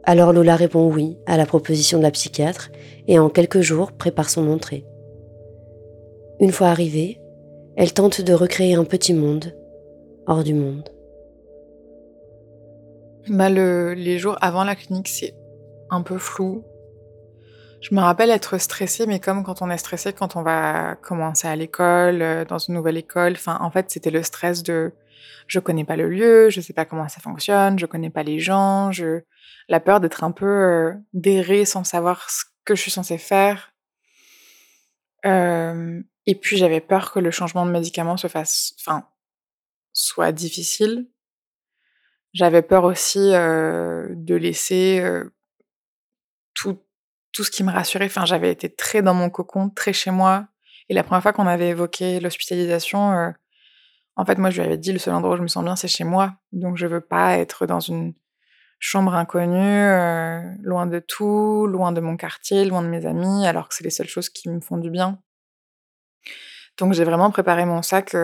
Alors 0.03 0.33
Lola 0.33 0.55
répond 0.55 0.87
oui 0.93 1.17
à 1.25 1.37
la 1.37 1.47
proposition 1.47 1.97
de 1.97 2.03
la 2.03 2.11
psychiatre 2.11 2.69
et 3.07 3.17
en 3.17 3.29
quelques 3.29 3.61
jours 3.61 3.93
prépare 3.93 4.29
son 4.29 4.47
entrée. 4.47 4.85
Une 6.39 6.51
fois 6.51 6.67
arrivée, 6.67 7.19
elle 7.75 7.93
tente 7.93 8.21
de 8.21 8.33
recréer 8.33 8.75
un 8.75 8.83
petit 8.83 9.15
monde 9.15 9.55
hors 10.27 10.43
du 10.43 10.53
monde. 10.53 10.91
Bah 13.29 13.49
les 13.49 14.19
jours 14.19 14.37
avant 14.41 14.63
la 14.63 14.75
clinique, 14.75 15.09
c'est 15.09 15.33
un 15.89 16.01
peu 16.01 16.17
flou. 16.17 16.63
Je 17.81 17.93
me 17.93 17.99
rappelle 17.99 18.29
être 18.31 18.57
stressée, 18.57 19.05
mais 19.05 19.19
comme 19.19 19.43
quand 19.43 19.61
on 19.61 19.69
est 19.69 19.77
stressé 19.77 20.13
quand 20.13 20.35
on 20.35 20.43
va 20.43 20.95
commencer 20.95 21.47
à 21.47 21.55
l'école, 21.55 22.21
euh, 22.21 22.45
dans 22.45 22.57
une 22.57 22.73
nouvelle 22.73 22.97
école. 22.97 23.33
Enfin, 23.33 23.57
en 23.61 23.69
fait, 23.69 23.91
c'était 23.91 24.11
le 24.11 24.23
stress 24.23 24.63
de 24.63 24.93
je 25.47 25.59
connais 25.59 25.85
pas 25.85 25.95
le 25.95 26.09
lieu, 26.09 26.49
je 26.49 26.61
sais 26.61 26.73
pas 26.73 26.85
comment 26.85 27.07
ça 27.07 27.21
fonctionne, 27.21 27.79
je 27.79 27.85
connais 27.85 28.09
pas 28.09 28.23
les 28.23 28.39
gens, 28.39 28.91
je 28.91 29.21
la 29.69 29.79
peur 29.79 29.99
d'être 29.99 30.23
un 30.23 30.31
peu 30.31 30.45
euh, 30.45 30.93
d'errer 31.13 31.65
sans 31.65 31.83
savoir 31.83 32.29
ce 32.29 32.45
que 32.65 32.75
je 32.75 32.81
suis 32.81 32.91
censée 32.91 33.17
faire. 33.17 33.73
Euh, 35.25 36.01
et 36.25 36.35
puis 36.35 36.57
j'avais 36.57 36.81
peur 36.81 37.11
que 37.11 37.19
le 37.19 37.31
changement 37.31 37.65
de 37.65 37.71
médicament 37.71 38.17
se 38.17 38.27
fasse, 38.27 38.73
enfin, 38.79 39.07
soit 39.93 40.31
difficile. 40.31 41.07
J'avais 42.33 42.61
peur 42.61 42.83
aussi 42.83 43.31
de 43.31 44.35
laisser 44.35 45.03
tout, 46.53 46.79
tout 47.31 47.43
ce 47.43 47.51
qui 47.51 47.63
me 47.63 47.71
rassurait. 47.71 48.05
Enfin, 48.05 48.25
j'avais 48.25 48.51
été 48.51 48.73
très 48.73 49.01
dans 49.01 49.13
mon 49.13 49.29
cocon, 49.29 49.69
très 49.69 49.93
chez 49.93 50.11
moi. 50.11 50.47
Et 50.89 50.93
la 50.93 51.03
première 51.03 51.21
fois 51.21 51.33
qu'on 51.33 51.47
avait 51.47 51.69
évoqué 51.69 52.19
l'hospitalisation, 52.19 53.33
en 54.15 54.25
fait, 54.25 54.37
moi, 54.37 54.49
je 54.49 54.61
lui 54.61 54.67
avais 54.67 54.77
dit, 54.77 54.91
le 54.93 54.99
seul 54.99 55.13
endroit 55.13 55.33
où 55.33 55.37
je 55.37 55.41
me 55.41 55.47
sens 55.47 55.63
bien, 55.63 55.75
c'est 55.75 55.87
chez 55.87 56.03
moi. 56.03 56.35
Donc, 56.51 56.77
je 56.77 56.85
veux 56.87 57.01
pas 57.01 57.37
être 57.37 57.65
dans 57.65 57.79
une 57.79 58.13
chambre 58.79 59.15
inconnue, 59.15 60.57
loin 60.61 60.85
de 60.85 60.99
tout, 60.99 61.67
loin 61.67 61.91
de 61.91 62.01
mon 62.01 62.17
quartier, 62.17 62.65
loin 62.65 62.83
de 62.83 62.87
mes 62.87 63.05
amis, 63.05 63.47
alors 63.47 63.67
que 63.67 63.75
c'est 63.75 63.83
les 63.83 63.89
seules 63.89 64.07
choses 64.07 64.29
qui 64.29 64.49
me 64.49 64.61
font 64.61 64.77
du 64.77 64.89
bien. 64.89 65.19
Donc, 66.77 66.93
j'ai 66.93 67.03
vraiment 67.03 67.31
préparé 67.31 67.65
mon 67.65 67.81
sac 67.81 68.15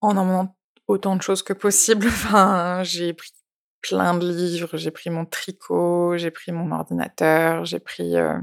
en 0.00 0.16
emmenant 0.16 0.57
autant 0.88 1.14
de 1.14 1.22
choses 1.22 1.42
que 1.42 1.52
possible. 1.52 2.06
Enfin, 2.08 2.82
j'ai 2.82 3.12
pris 3.12 3.32
plein 3.80 4.14
de 4.14 4.28
livres, 4.28 4.76
j'ai 4.76 4.90
pris 4.90 5.10
mon 5.10 5.24
tricot, 5.24 6.16
j'ai 6.16 6.32
pris 6.32 6.50
mon 6.50 6.72
ordinateur, 6.72 7.64
j'ai 7.64 7.78
pris, 7.78 8.16
euh, 8.16 8.36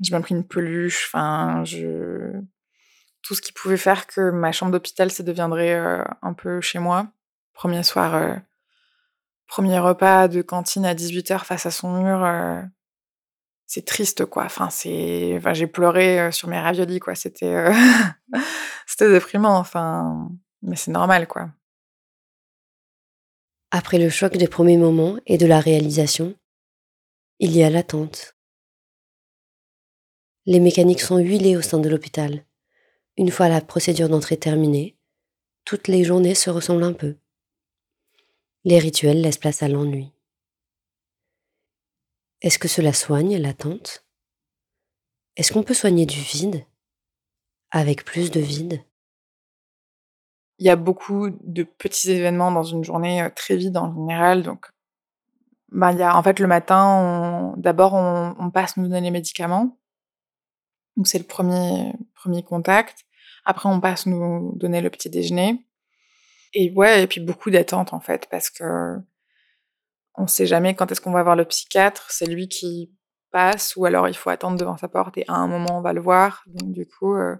j'ai 0.00 0.12
même 0.14 0.22
pris 0.22 0.34
une 0.34 0.46
peluche. 0.46 1.08
Enfin, 1.08 1.64
je 1.64 2.40
tout 3.22 3.34
ce 3.34 3.42
qui 3.42 3.52
pouvait 3.52 3.76
faire 3.76 4.06
que 4.06 4.30
ma 4.30 4.50
chambre 4.50 4.72
d'hôpital, 4.72 5.10
ça 5.10 5.22
deviendrait 5.22 5.74
euh, 5.74 6.02
un 6.22 6.32
peu 6.32 6.62
chez 6.62 6.78
moi. 6.78 7.08
Premier 7.52 7.82
soir, 7.82 8.14
euh, 8.14 8.34
premier 9.46 9.78
repas 9.78 10.26
de 10.28 10.40
cantine 10.40 10.86
à 10.86 10.94
18h 10.94 11.44
face 11.44 11.66
à 11.66 11.70
son 11.70 12.02
mur, 12.02 12.26
c'est 13.66 13.84
triste, 13.84 14.24
quoi. 14.24 14.44
Enfin, 14.44 14.70
c'est, 14.70 15.38
j'ai 15.52 15.66
pleuré 15.66 16.32
sur 16.32 16.48
mes 16.48 16.58
raviolis, 16.58 16.98
quoi. 16.98 17.14
C'était, 17.14 17.70
c'était 18.86 19.10
déprimant, 19.10 19.58
enfin, 19.58 20.30
mais 20.62 20.76
c'est 20.76 20.90
normal, 20.90 21.26
quoi. 21.26 21.50
Après 23.70 23.98
le 23.98 24.10
choc 24.10 24.36
des 24.36 24.48
premiers 24.48 24.76
moments 24.76 25.16
et 25.26 25.38
de 25.38 25.46
la 25.46 25.60
réalisation, 25.60 26.34
il 27.38 27.56
y 27.56 27.62
a 27.62 27.70
l'attente. 27.70 28.36
Les 30.46 30.60
mécaniques 30.60 31.00
sont 31.00 31.18
huilées 31.18 31.56
au 31.56 31.62
sein 31.62 31.78
de 31.78 31.88
l'hôpital. 31.88 32.44
Une 33.16 33.30
fois 33.30 33.48
la 33.48 33.60
procédure 33.60 34.08
d'entrée 34.08 34.36
terminée, 34.36 34.98
toutes 35.64 35.88
les 35.88 36.04
journées 36.04 36.34
se 36.34 36.50
ressemblent 36.50 36.84
un 36.84 36.92
peu. 36.92 37.16
Les 38.64 38.78
rituels 38.78 39.20
laissent 39.20 39.38
place 39.38 39.62
à 39.62 39.68
l'ennui. 39.68 40.12
Est-ce 42.42 42.58
que 42.58 42.68
cela 42.68 42.92
soigne 42.92 43.36
l'attente? 43.36 44.04
Est-ce 45.36 45.52
qu'on 45.52 45.62
peut 45.62 45.74
soigner 45.74 46.06
du 46.06 46.20
vide? 46.20 46.66
Avec 47.70 48.04
plus 48.04 48.30
de 48.30 48.40
vide? 48.40 48.82
Il 50.60 50.66
y 50.66 50.70
a 50.70 50.76
beaucoup 50.76 51.30
de 51.30 51.64
petits 51.64 52.12
événements 52.12 52.52
dans 52.52 52.62
une 52.62 52.84
journée 52.84 53.22
euh, 53.22 53.30
très 53.34 53.56
vide 53.56 53.76
en 53.76 53.92
général, 53.92 54.42
donc 54.42 54.66
bah, 55.72 55.92
il 55.92 55.98
y 55.98 56.02
a, 56.02 56.16
en 56.16 56.22
fait 56.22 56.38
le 56.38 56.46
matin, 56.46 57.54
d'abord 57.56 57.94
on, 57.94 58.34
on, 58.38 58.50
passe 58.50 58.76
nous 58.76 58.84
donner 58.84 59.00
les 59.00 59.10
médicaments, 59.10 59.78
donc 60.96 61.08
c'est 61.08 61.18
le 61.18 61.24
premier 61.24 61.92
premier 62.14 62.42
contact. 62.42 63.04
Après, 63.44 63.68
on 63.68 63.80
passe 63.80 64.06
nous 64.06 64.52
donner 64.56 64.80
le 64.80 64.90
petit 64.90 65.10
déjeuner. 65.10 65.66
Et 66.52 66.72
ouais, 66.72 67.02
et 67.04 67.06
puis 67.06 67.20
beaucoup 67.20 67.50
d'attentes 67.50 67.92
en 67.92 68.00
fait, 68.00 68.26
parce 68.30 68.50
que 68.50 68.96
on 70.14 70.26
sait 70.26 70.46
jamais 70.46 70.74
quand 70.74 70.90
est-ce 70.90 71.00
qu'on 71.00 71.12
va 71.12 71.22
voir 71.22 71.36
le 71.36 71.44
psychiatre. 71.44 72.10
C'est 72.10 72.26
lui 72.26 72.48
qui 72.48 72.92
passe, 73.30 73.76
ou 73.76 73.84
alors 73.84 74.08
il 74.08 74.14
faut 74.14 74.30
attendre 74.30 74.58
devant 74.58 74.76
sa 74.76 74.88
porte 74.88 75.16
et 75.16 75.24
à 75.28 75.34
un 75.34 75.46
moment 75.46 75.78
on 75.78 75.80
va 75.80 75.92
le 75.92 76.00
voir. 76.00 76.42
Donc 76.46 76.72
du 76.72 76.86
coup, 76.86 77.14
euh, 77.14 77.36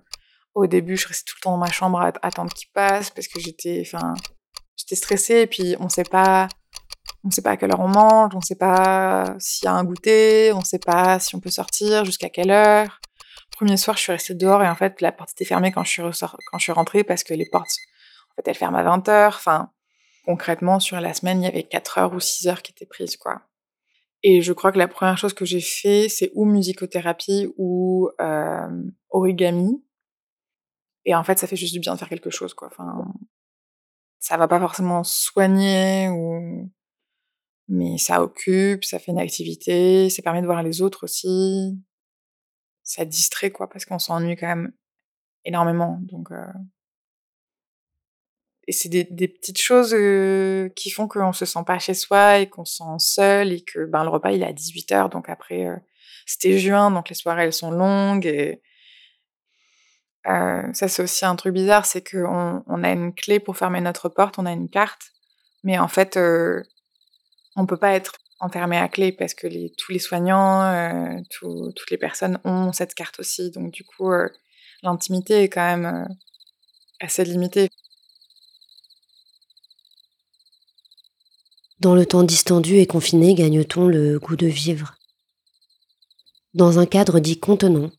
au 0.60 0.66
début, 0.66 0.96
je 0.96 1.08
restais 1.08 1.24
tout 1.26 1.36
le 1.38 1.42
temps 1.42 1.52
dans 1.52 1.58
ma 1.58 1.70
chambre 1.70 2.00
à 2.00 2.12
attendre 2.22 2.52
qu'il 2.52 2.68
passe 2.72 3.10
parce 3.10 3.28
que 3.28 3.40
j'étais, 3.40 3.82
enfin, 3.86 4.14
j'étais 4.76 4.96
stressée. 4.96 5.40
Et 5.40 5.46
puis 5.46 5.76
on 5.80 5.88
sait 5.88 6.04
pas, 6.04 6.48
on 7.24 7.30
sait 7.30 7.42
pas 7.42 7.52
à 7.52 7.56
quelle 7.56 7.72
heure 7.72 7.80
on 7.80 7.88
mange, 7.88 8.32
on 8.34 8.40
sait 8.40 8.56
pas 8.56 9.34
s'il 9.38 9.66
y 9.66 9.68
a 9.68 9.72
un 9.72 9.84
goûter, 9.84 10.52
on 10.52 10.62
sait 10.62 10.78
pas 10.78 11.18
si 11.18 11.34
on 11.34 11.40
peut 11.40 11.50
sortir, 11.50 12.04
jusqu'à 12.04 12.28
quelle 12.28 12.50
heure 12.50 13.00
premier 13.60 13.76
soir, 13.76 13.94
je 13.98 14.02
suis 14.02 14.12
restée 14.12 14.32
dehors 14.32 14.62
et 14.62 14.68
en 14.68 14.74
fait, 14.74 15.02
la 15.02 15.12
porte 15.12 15.32
était 15.32 15.44
fermée 15.44 15.70
quand 15.70 15.84
je 15.84 15.90
suis, 15.90 16.02
quand 16.02 16.58
je 16.58 16.62
suis 16.62 16.72
rentrée 16.72 17.04
parce 17.04 17.22
que 17.24 17.34
les 17.34 17.44
portes, 17.44 17.76
elles 18.42 18.54
ferment 18.54 18.78
à 18.78 18.82
20 18.82 19.06
h 19.06 19.26
Enfin, 19.28 19.70
concrètement, 20.24 20.80
sur 20.80 20.98
la 20.98 21.12
semaine, 21.12 21.42
il 21.42 21.44
y 21.44 21.48
avait 21.48 21.64
4 21.64 21.98
heures 21.98 22.14
ou 22.14 22.20
6 22.20 22.48
heures 22.48 22.62
qui 22.62 22.72
étaient 22.72 22.86
prises, 22.86 23.18
quoi. 23.18 23.42
Et 24.22 24.40
je 24.40 24.54
crois 24.54 24.72
que 24.72 24.78
la 24.78 24.88
première 24.88 25.18
chose 25.18 25.34
que 25.34 25.44
j'ai 25.44 25.60
fait, 25.60 26.08
c'est 26.08 26.30
ou 26.34 26.46
musicothérapie 26.46 27.52
ou 27.58 28.08
euh, 28.18 28.82
origami. 29.10 29.84
Et 31.10 31.14
en 31.16 31.24
fait, 31.24 31.40
ça 31.40 31.48
fait 31.48 31.56
juste 31.56 31.72
du 31.72 31.80
bien 31.80 31.94
de 31.94 31.98
faire 31.98 32.08
quelque 32.08 32.30
chose, 32.30 32.54
quoi. 32.54 32.68
Enfin, 32.68 33.04
ça 34.20 34.36
va 34.36 34.46
pas 34.46 34.60
forcément 34.60 35.02
soigner 35.02 36.08
ou 36.08 36.70
mais 37.66 37.98
ça 37.98 38.22
occupe, 38.22 38.84
ça 38.84 39.00
fait 39.00 39.10
une 39.10 39.18
activité, 39.18 40.08
ça 40.08 40.22
permet 40.22 40.40
de 40.40 40.46
voir 40.46 40.62
les 40.62 40.82
autres 40.82 41.02
aussi. 41.04 41.76
Ça 42.84 43.04
distrait 43.04 43.50
quoi 43.50 43.68
parce 43.68 43.84
qu'on 43.84 43.98
s'ennuie 43.98 44.36
quand 44.36 44.46
même 44.46 44.72
énormément 45.44 45.98
donc 46.02 46.30
euh... 46.30 46.46
et 48.68 48.72
c'est 48.72 48.88
des, 48.88 49.04
petites 49.28 49.60
choses 49.60 49.94
euh, 49.94 50.68
qui 50.76 50.90
font 50.90 51.08
qu'on 51.08 51.32
se 51.32 51.44
sent 51.44 51.64
pas 51.66 51.78
chez 51.80 51.94
soi 51.94 52.38
et 52.38 52.48
qu'on 52.48 52.64
se 52.64 52.76
sent 52.76 52.98
seul 52.98 53.52
et 53.52 53.62
que 53.62 53.84
ben 53.84 54.04
le 54.04 54.10
repas 54.10 54.30
il 54.30 54.42
est 54.42 54.46
à 54.46 54.52
18h 54.52 55.10
donc 55.10 55.28
après 55.28 55.66
euh, 55.66 55.76
c'était 56.26 56.58
juin 56.58 56.90
donc 56.90 57.08
les 57.08 57.14
soirées 57.14 57.44
elles 57.44 57.52
sont 57.52 57.70
longues 57.72 58.26
et 58.26 58.62
euh, 60.26 60.62
ça 60.72 60.88
c'est 60.88 61.02
aussi 61.02 61.24
un 61.24 61.36
truc 61.36 61.54
bizarre 61.54 61.86
c'est 61.86 62.08
qu'on 62.08 62.62
on 62.66 62.84
a 62.84 62.90
une 62.90 63.14
clé 63.14 63.40
pour 63.40 63.56
fermer 63.56 63.80
notre 63.80 64.08
porte 64.08 64.38
on 64.38 64.46
a 64.46 64.52
une 64.52 64.68
carte 64.68 65.12
mais 65.64 65.78
en 65.78 65.88
fait 65.88 66.16
euh, 66.16 66.62
on 67.56 67.66
peut 67.66 67.76
pas 67.76 67.92
être 67.92 68.12
enfermé 68.40 68.78
à 68.78 68.88
clé 68.88 69.12
parce 69.12 69.34
que 69.34 69.46
tous 69.76 69.92
les 69.92 69.98
soignants, 69.98 70.62
euh, 70.62 71.20
tout, 71.30 71.72
toutes 71.76 71.90
les 71.90 71.98
personnes 71.98 72.40
ont 72.44 72.72
cette 72.72 72.94
carte 72.94 73.20
aussi. 73.20 73.50
Donc 73.50 73.72
du 73.72 73.84
coup, 73.84 74.10
euh, 74.10 74.28
l'intimité 74.82 75.44
est 75.44 75.48
quand 75.48 75.64
même 75.64 75.86
euh, 75.86 76.14
assez 77.00 77.24
limitée. 77.24 77.68
Dans 81.80 81.94
le 81.94 82.04
temps 82.04 82.24
distendu 82.24 82.76
et 82.76 82.86
confiné, 82.86 83.34
gagne-t-on 83.34 83.86
le 83.86 84.18
goût 84.18 84.36
de 84.36 84.46
vivre? 84.46 84.94
Dans 86.52 86.78
un 86.78 86.86
cadre 86.86 87.20
dit 87.20 87.38
contenant, 87.38 87.90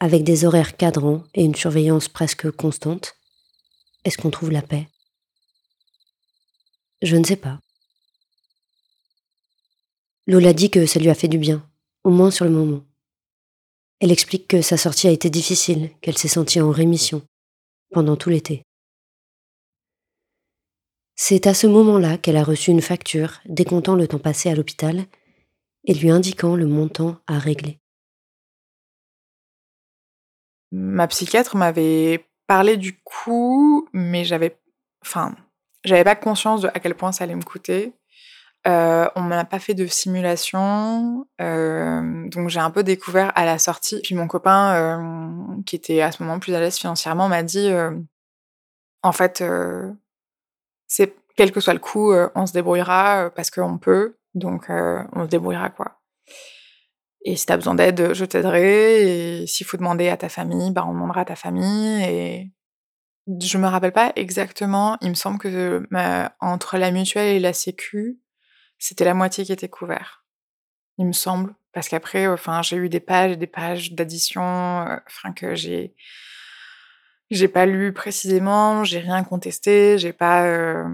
avec 0.00 0.24
des 0.24 0.44
horaires 0.44 0.76
cadrants 0.76 1.22
et 1.34 1.44
une 1.44 1.54
surveillance 1.54 2.08
presque 2.08 2.50
constante, 2.50 3.16
est-ce 4.04 4.16
qu'on 4.16 4.30
trouve 4.30 4.50
la 4.50 4.62
paix? 4.62 4.88
Je 7.02 7.16
ne 7.16 7.24
sais 7.24 7.36
pas. 7.36 7.60
Lola 10.26 10.52
dit 10.52 10.70
que 10.70 10.86
ça 10.86 11.00
lui 11.00 11.10
a 11.10 11.14
fait 11.14 11.28
du 11.28 11.38
bien, 11.38 11.66
au 12.04 12.10
moins 12.10 12.30
sur 12.30 12.46
le 12.46 12.50
moment. 12.50 12.84
Elle 14.00 14.12
explique 14.12 14.48
que 14.48 14.62
sa 14.62 14.78
sortie 14.78 15.06
a 15.06 15.10
été 15.10 15.28
difficile, 15.28 15.90
qu'elle 16.00 16.16
s'est 16.16 16.28
sentie 16.28 16.60
en 16.60 16.70
rémission 16.70 17.22
pendant 17.90 18.16
tout 18.16 18.30
l'été. 18.30 18.62
C'est 21.16 21.46
à 21.46 21.52
ce 21.52 21.66
moment-là 21.66 22.16
qu'elle 22.16 22.38
a 22.38 22.44
reçu 22.44 22.70
une 22.70 22.80
facture 22.80 23.40
décomptant 23.44 23.94
le 23.94 24.08
temps 24.08 24.18
passé 24.18 24.48
à 24.48 24.54
l'hôpital 24.54 25.04
et 25.84 25.92
lui 25.92 26.10
indiquant 26.10 26.56
le 26.56 26.66
montant 26.66 27.18
à 27.26 27.38
régler. 27.38 27.78
Ma 30.72 31.06
psychiatre 31.08 31.56
m'avait 31.56 32.26
parlé 32.46 32.76
du 32.76 33.00
coût, 33.02 33.88
mais 33.92 34.24
j'avais, 34.24 34.58
enfin, 35.02 35.34
j'avais 35.84 36.04
pas 36.04 36.16
conscience 36.16 36.62
de 36.62 36.68
à 36.68 36.80
quel 36.80 36.94
point 36.94 37.12
ça 37.12 37.24
allait 37.24 37.34
me 37.34 37.42
coûter. 37.42 37.94
Euh, 38.66 39.08
on 39.16 39.22
m'a 39.22 39.44
pas 39.46 39.58
fait 39.58 39.72
de 39.72 39.86
simulation, 39.86 41.26
euh, 41.40 42.28
donc 42.28 42.50
j'ai 42.50 42.60
un 42.60 42.70
peu 42.70 42.82
découvert 42.82 43.32
à 43.34 43.46
la 43.46 43.58
sortie. 43.58 44.00
Puis 44.02 44.14
mon 44.14 44.26
copain, 44.28 44.74
euh, 44.74 45.62
qui 45.64 45.76
était 45.76 46.02
à 46.02 46.12
ce 46.12 46.22
moment 46.22 46.38
plus 46.38 46.54
à 46.54 46.60
l'aise 46.60 46.76
financièrement, 46.76 47.28
m'a 47.28 47.42
dit 47.42 47.70
en 49.02 49.12
fait, 49.12 49.42
c'est 50.86 51.14
quel 51.36 51.52
que 51.52 51.60
soit 51.60 51.72
le 51.72 51.78
coût, 51.80 52.12
on 52.34 52.46
se 52.46 52.52
débrouillera 52.52 53.30
parce 53.34 53.50
qu'on 53.50 53.78
peut, 53.78 54.18
donc 54.34 54.66
on 54.68 55.24
se 55.24 55.28
débrouillera 55.28 55.70
quoi. 55.70 56.00
Et 57.24 57.36
si 57.36 57.46
t'as 57.46 57.56
besoin 57.56 57.74
d'aide, 57.74 58.14
je 58.14 58.24
t'aiderai. 58.24 59.42
Et 59.42 59.46
s'il 59.46 59.66
faut 59.66 59.76
demander 59.76 60.08
à 60.08 60.16
ta 60.16 60.28
famille, 60.28 60.70
bah 60.70 60.84
on 60.86 60.92
demandera 60.92 61.22
à 61.22 61.24
ta 61.24 61.36
famille. 61.36 62.02
Et 62.04 62.52
je 63.40 63.58
me 63.58 63.66
rappelle 63.66 63.92
pas 63.92 64.12
exactement. 64.16 64.96
Il 65.00 65.10
me 65.10 65.14
semble 65.14 65.38
que 65.38 65.86
entre 66.40 66.78
la 66.78 66.90
mutuelle 66.90 67.36
et 67.36 67.40
la 67.40 67.52
Sécu, 67.52 68.18
c'était 68.78 69.04
la 69.04 69.14
moitié 69.14 69.44
qui 69.44 69.52
était 69.52 69.68
couvert, 69.68 70.24
il 70.98 71.06
me 71.06 71.12
semble. 71.12 71.54
Parce 71.72 71.88
qu'après, 71.88 72.26
enfin, 72.26 72.62
j'ai 72.62 72.76
eu 72.76 72.88
des 72.88 72.98
pages 72.98 73.32
et 73.32 73.36
des 73.36 73.46
pages 73.46 73.92
d'addition, 73.92 74.42
enfin, 74.42 75.32
que 75.32 75.54
j'ai, 75.54 75.94
j'ai 77.30 77.46
pas 77.46 77.66
lu 77.66 77.92
précisément, 77.92 78.82
j'ai 78.82 78.98
rien 78.98 79.22
contesté, 79.22 79.98
j'ai 79.98 80.12
pas, 80.12 80.46
euh... 80.46 80.84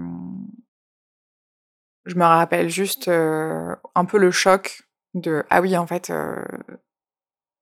je 2.05 2.15
me 2.15 2.23
rappelle 2.23 2.69
juste 2.69 3.07
euh, 3.07 3.75
un 3.95 4.05
peu 4.05 4.19
le 4.19 4.29
choc 4.29 4.86
de, 5.21 5.43
ah 5.49 5.61
oui, 5.61 5.77
en 5.77 5.87
fait, 5.87 6.09
euh, 6.09 6.43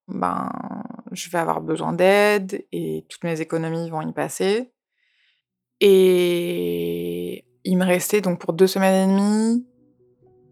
ben, 0.07 0.51
je 1.11 1.29
vais 1.29 1.39
avoir 1.39 1.61
besoin 1.61 1.93
d'aide 1.93 2.65
et 2.71 3.05
toutes 3.09 3.23
mes 3.23 3.41
économies 3.41 3.89
vont 3.89 4.01
y 4.01 4.13
passer. 4.13 4.71
Et 5.81 7.45
il 7.63 7.77
me 7.77 7.85
restait 7.85 8.21
donc 8.21 8.39
pour 8.39 8.53
deux 8.53 8.67
semaines 8.67 9.09
et 9.09 9.13
demie 9.13 9.65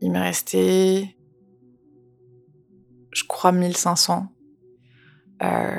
il 0.03 0.11
me 0.11 0.19
restait, 0.19 1.15
je 3.13 3.23
crois, 3.23 3.53
1500. 3.53 4.27
Euh, 5.41 5.77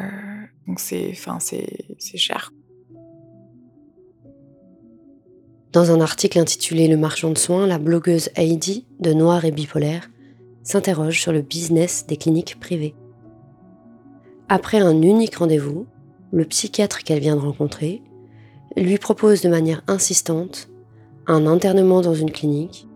donc 0.66 0.80
c'est, 0.80 1.10
enfin, 1.10 1.38
c'est, 1.40 1.68
c'est 1.98 2.16
cher. 2.16 2.50
Dans 5.72 5.90
un 5.90 6.00
article 6.00 6.38
intitulé 6.38 6.88
Le 6.88 6.96
marchand 6.96 7.30
de 7.30 7.36
soins, 7.36 7.66
la 7.66 7.78
blogueuse 7.78 8.30
Heidi, 8.34 8.86
de 8.98 9.12
Noir 9.12 9.44
et 9.44 9.50
Bipolaire, 9.50 10.08
s'interroge 10.64 11.20
sur 11.20 11.32
le 11.32 11.42
business 11.42 12.06
des 12.06 12.16
cliniques 12.16 12.58
privées. 12.58 12.96
Après 14.48 14.80
un 14.80 15.00
unique 15.00 15.36
rendez-vous, 15.36 15.86
le 16.32 16.44
psychiatre 16.44 17.04
qu'elle 17.04 17.20
vient 17.20 17.36
de 17.36 17.40
rencontrer 17.40 18.02
lui 18.76 18.98
propose 18.98 19.40
de 19.42 19.48
manière 19.48 19.82
insistante 19.86 20.68
un 21.26 21.46
internement 21.46 22.00
dans 22.00 22.14
une 22.14 22.32
clinique 22.32 22.88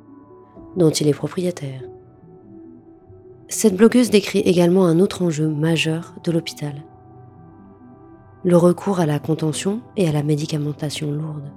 dont 0.77 0.91
il 0.91 1.09
est 1.09 1.15
propriétaire. 1.15 1.83
Cette 3.49 3.77
blogueuse 3.77 4.11
décrit 4.11 4.41
également 4.41 4.87
un 4.87 5.01
autre 5.01 5.23
enjeu 5.23 5.49
majeur 5.49 6.15
de 6.25 6.33
l'hôpital. 6.33 6.85
Le 8.45 8.57
recours 8.57 9.01
à 9.01 9.07
la 9.07 9.19
contention 9.19 9.81
et 9.97 10.09
à 10.09 10.13
la 10.13 10.23
médicamentation 10.23 11.11
lourde. 11.11 11.51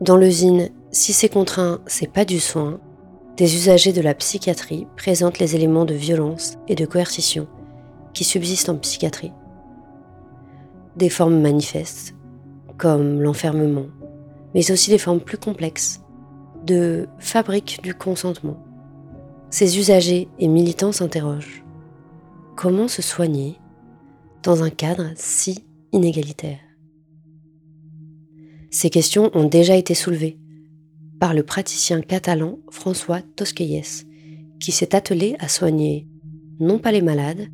Dans 0.00 0.16
l'usine, 0.16 0.70
si 0.90 1.12
c'est 1.12 1.28
contraint, 1.28 1.80
c'est 1.86 2.10
pas 2.10 2.24
du 2.24 2.40
soin, 2.40 2.80
des 3.36 3.54
usagers 3.54 3.92
de 3.92 4.02
la 4.02 4.14
psychiatrie 4.14 4.86
présentent 4.96 5.38
les 5.38 5.56
éléments 5.56 5.84
de 5.84 5.94
violence 5.94 6.58
et 6.68 6.74
de 6.74 6.84
coercition 6.84 7.46
qui 8.12 8.24
subsistent 8.24 8.68
en 8.68 8.76
psychiatrie. 8.76 9.32
Des 10.96 11.08
formes 11.08 11.40
manifestes, 11.40 12.14
comme 12.76 13.22
l'enfermement, 13.22 13.86
mais 14.54 14.70
aussi 14.70 14.90
des 14.90 14.98
formes 14.98 15.20
plus 15.20 15.38
complexes, 15.38 16.02
de 16.66 17.08
fabrique 17.18 17.80
du 17.82 17.94
consentement. 17.94 18.62
Ces 19.50 19.78
usagers 19.78 20.28
et 20.38 20.48
militants 20.48 20.92
s'interrogent. 20.92 21.64
Comment 22.54 22.88
se 22.88 23.00
soigner 23.00 23.56
dans 24.42 24.62
un 24.62 24.70
cadre 24.70 25.10
si 25.16 25.64
inégalitaire? 25.92 26.58
Ces 28.70 28.90
questions 28.90 29.30
ont 29.34 29.44
déjà 29.44 29.76
été 29.76 29.94
soulevées 29.94 30.38
par 31.22 31.34
le 31.34 31.44
praticien 31.44 32.00
catalan 32.00 32.58
François 32.68 33.20
Tosquelles, 33.36 34.08
qui 34.58 34.72
s'est 34.72 34.92
attelé 34.92 35.36
à 35.38 35.46
soigner 35.46 36.08
non 36.58 36.80
pas 36.80 36.90
les 36.90 37.00
malades, 37.00 37.46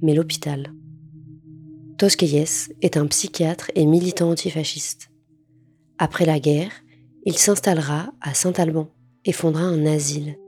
mais 0.00 0.14
l'hôpital. 0.14 0.72
Tosquelles 1.98 2.70
est 2.80 2.96
un 2.96 3.06
psychiatre 3.06 3.70
et 3.74 3.84
militant 3.84 4.30
antifasciste. 4.30 5.10
Après 5.98 6.24
la 6.24 6.40
guerre, 6.40 6.70
il 7.26 7.36
s'installera 7.36 8.10
à 8.22 8.32
Saint-Alban 8.32 8.88
et 9.26 9.32
fondera 9.32 9.64
un 9.64 9.84
asile. 9.84 10.38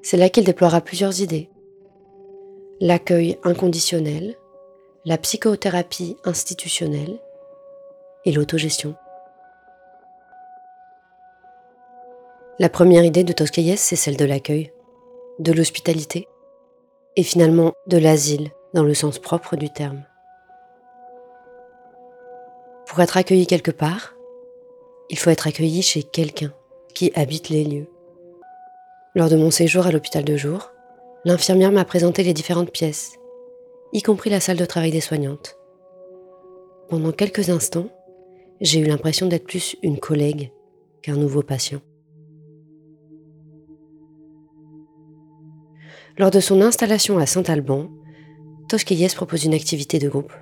C'est 0.00 0.16
là 0.16 0.30
qu'il 0.30 0.44
déploiera 0.44 0.80
plusieurs 0.80 1.20
idées. 1.20 1.50
L'accueil 2.80 3.36
inconditionnel, 3.44 4.34
la 5.04 5.18
psychothérapie 5.18 6.16
institutionnelle 6.24 7.20
et 8.24 8.32
l'autogestion. 8.32 8.94
La 12.58 12.68
première 12.68 13.02
idée 13.02 13.24
de 13.24 13.32
Toscaïès, 13.32 13.80
c'est 13.80 13.96
celle 13.96 14.18
de 14.18 14.26
l'accueil, 14.26 14.72
de 15.38 15.52
l'hospitalité 15.52 16.28
et 17.16 17.22
finalement 17.22 17.72
de 17.86 17.96
l'asile 17.96 18.50
dans 18.74 18.84
le 18.84 18.92
sens 18.92 19.18
propre 19.18 19.56
du 19.56 19.70
terme. 19.70 20.04
Pour 22.86 23.00
être 23.00 23.16
accueilli 23.16 23.46
quelque 23.46 23.70
part, 23.70 24.14
il 25.08 25.18
faut 25.18 25.30
être 25.30 25.46
accueilli 25.46 25.80
chez 25.80 26.02
quelqu'un 26.02 26.52
qui 26.94 27.10
habite 27.14 27.48
les 27.48 27.64
lieux. 27.64 27.88
Lors 29.14 29.30
de 29.30 29.36
mon 29.36 29.50
séjour 29.50 29.86
à 29.86 29.90
l'hôpital 29.90 30.22
de 30.22 30.36
jour, 30.36 30.72
l'infirmière 31.24 31.72
m'a 31.72 31.86
présenté 31.86 32.22
les 32.22 32.34
différentes 32.34 32.70
pièces, 32.70 33.12
y 33.94 34.02
compris 34.02 34.28
la 34.28 34.40
salle 34.40 34.58
de 34.58 34.66
travail 34.66 34.90
des 34.90 35.00
soignantes. 35.00 35.56
Pendant 36.90 37.12
quelques 37.12 37.48
instants, 37.48 37.88
j'ai 38.60 38.80
eu 38.80 38.84
l'impression 38.84 39.26
d'être 39.26 39.46
plus 39.46 39.74
une 39.82 39.98
collègue 39.98 40.52
qu'un 41.00 41.16
nouveau 41.16 41.42
patient. 41.42 41.80
Lors 46.18 46.30
de 46.30 46.40
son 46.40 46.60
installation 46.60 47.18
à 47.18 47.26
Saint-Alban, 47.26 47.88
Tosquelles 48.68 49.14
propose 49.14 49.44
une 49.44 49.54
activité 49.54 49.98
de 49.98 50.08
groupe. 50.08 50.32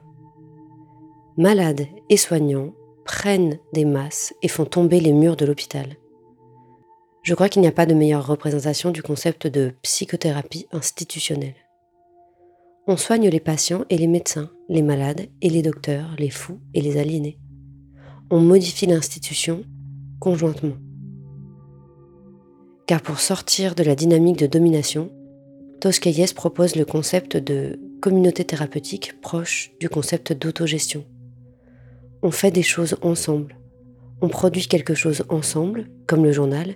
malades 1.36 1.86
et 2.08 2.16
soignants 2.16 2.72
prennent 3.04 3.58
des 3.72 3.84
masses 3.84 4.34
et 4.42 4.48
font 4.48 4.64
tomber 4.64 5.00
les 5.00 5.12
murs 5.12 5.36
de 5.36 5.46
l'hôpital. 5.46 5.96
Je 7.22 7.34
crois 7.34 7.48
qu'il 7.48 7.62
n'y 7.62 7.68
a 7.68 7.72
pas 7.72 7.86
de 7.86 7.94
meilleure 7.94 8.26
représentation 8.26 8.90
du 8.90 9.02
concept 9.02 9.46
de 9.46 9.72
psychothérapie 9.82 10.66
institutionnelle. 10.72 11.56
On 12.86 12.96
soigne 12.96 13.28
les 13.28 13.40
patients 13.40 13.84
et 13.90 13.98
les 13.98 14.06
médecins, 14.06 14.50
les 14.68 14.82
malades 14.82 15.28
et 15.40 15.50
les 15.50 15.62
docteurs, 15.62 16.14
les 16.18 16.30
fous 16.30 16.60
et 16.74 16.80
les 16.80 16.98
aliénés. 16.98 17.38
On 18.30 18.40
modifie 18.40 18.86
l'institution 18.86 19.62
conjointement. 20.18 20.76
Car 22.86 23.02
pour 23.02 23.20
sortir 23.20 23.74
de 23.74 23.82
la 23.82 23.94
dynamique 23.94 24.38
de 24.38 24.46
domination, 24.46 25.10
Toscaïès 25.80 26.34
propose 26.34 26.76
le 26.76 26.84
concept 26.84 27.38
de 27.38 27.78
communauté 28.02 28.44
thérapeutique 28.44 29.18
proche 29.22 29.72
du 29.80 29.88
concept 29.88 30.32
d'autogestion. 30.34 31.06
On 32.22 32.30
fait 32.30 32.50
des 32.50 32.62
choses 32.62 32.96
ensemble. 33.00 33.56
On 34.20 34.28
produit 34.28 34.66
quelque 34.66 34.94
chose 34.94 35.24
ensemble, 35.30 35.88
comme 36.06 36.24
le 36.24 36.32
journal, 36.32 36.74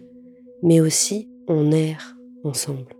mais 0.62 0.80
aussi 0.80 1.28
on 1.48 1.70
erre 1.70 2.16
ensemble. 2.44 2.96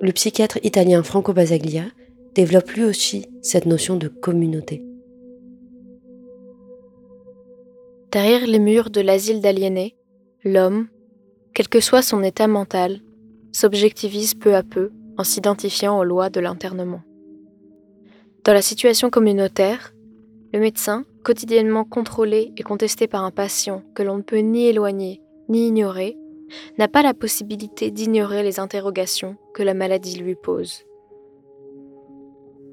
Le 0.00 0.10
psychiatre 0.10 0.58
italien 0.64 1.04
Franco 1.04 1.32
Basaglia 1.32 1.84
développe 2.34 2.70
lui 2.72 2.82
aussi 2.82 3.26
cette 3.42 3.66
notion 3.66 3.96
de 3.96 4.08
communauté. 4.08 4.82
Derrière 8.10 8.46
les 8.46 8.58
murs 8.58 8.90
de 8.90 9.00
l'asile 9.00 9.40
d'aliénés, 9.40 9.96
l'homme, 10.44 10.88
quel 11.54 11.68
que 11.68 11.80
soit 11.80 12.02
son 12.02 12.24
état 12.24 12.48
mental, 12.48 13.00
s'objectivise 13.52 14.34
peu 14.34 14.54
à 14.54 14.62
peu 14.62 14.90
en 15.18 15.24
s'identifiant 15.24 15.98
aux 15.98 16.04
lois 16.04 16.30
de 16.30 16.40
l'internement. 16.40 17.02
Dans 18.44 18.52
la 18.52 18.62
situation 18.62 19.10
communautaire, 19.10 19.94
le 20.52 20.60
médecin, 20.60 21.04
quotidiennement 21.22 21.84
contrôlé 21.84 22.52
et 22.56 22.62
contesté 22.62 23.06
par 23.06 23.24
un 23.24 23.30
patient 23.30 23.82
que 23.94 24.02
l'on 24.02 24.18
ne 24.18 24.22
peut 24.22 24.38
ni 24.38 24.66
éloigner 24.66 25.20
ni 25.48 25.68
ignorer, 25.68 26.16
n'a 26.78 26.88
pas 26.88 27.02
la 27.02 27.14
possibilité 27.14 27.90
d'ignorer 27.90 28.42
les 28.42 28.58
interrogations 28.58 29.36
que 29.54 29.62
la 29.62 29.74
maladie 29.74 30.16
lui 30.16 30.34
pose. 30.34 30.84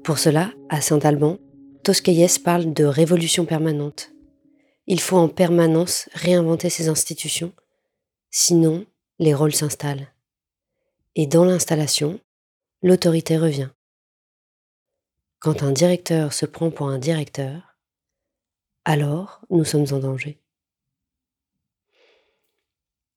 Pour 0.04 0.18
cela, 0.18 0.52
à 0.68 0.80
Saint-Alban, 0.80 1.38
Toscaïès 1.84 2.38
parle 2.38 2.72
de 2.72 2.84
révolution 2.84 3.44
permanente. 3.44 4.12
Il 4.86 5.00
faut 5.00 5.16
en 5.16 5.28
permanence 5.28 6.08
réinventer 6.14 6.70
ces 6.70 6.88
institutions, 6.88 7.52
sinon 8.30 8.84
les 9.18 9.34
rôles 9.34 9.54
s'installent. 9.54 10.08
Et 11.22 11.26
dans 11.26 11.44
l'installation, 11.44 12.18
l'autorité 12.80 13.36
revient. 13.36 13.68
Quand 15.38 15.62
un 15.62 15.70
directeur 15.70 16.32
se 16.32 16.46
prend 16.46 16.70
pour 16.70 16.88
un 16.88 16.98
directeur, 16.98 17.76
alors 18.86 19.42
nous 19.50 19.66
sommes 19.66 19.84
en 19.92 19.98
danger. 19.98 20.38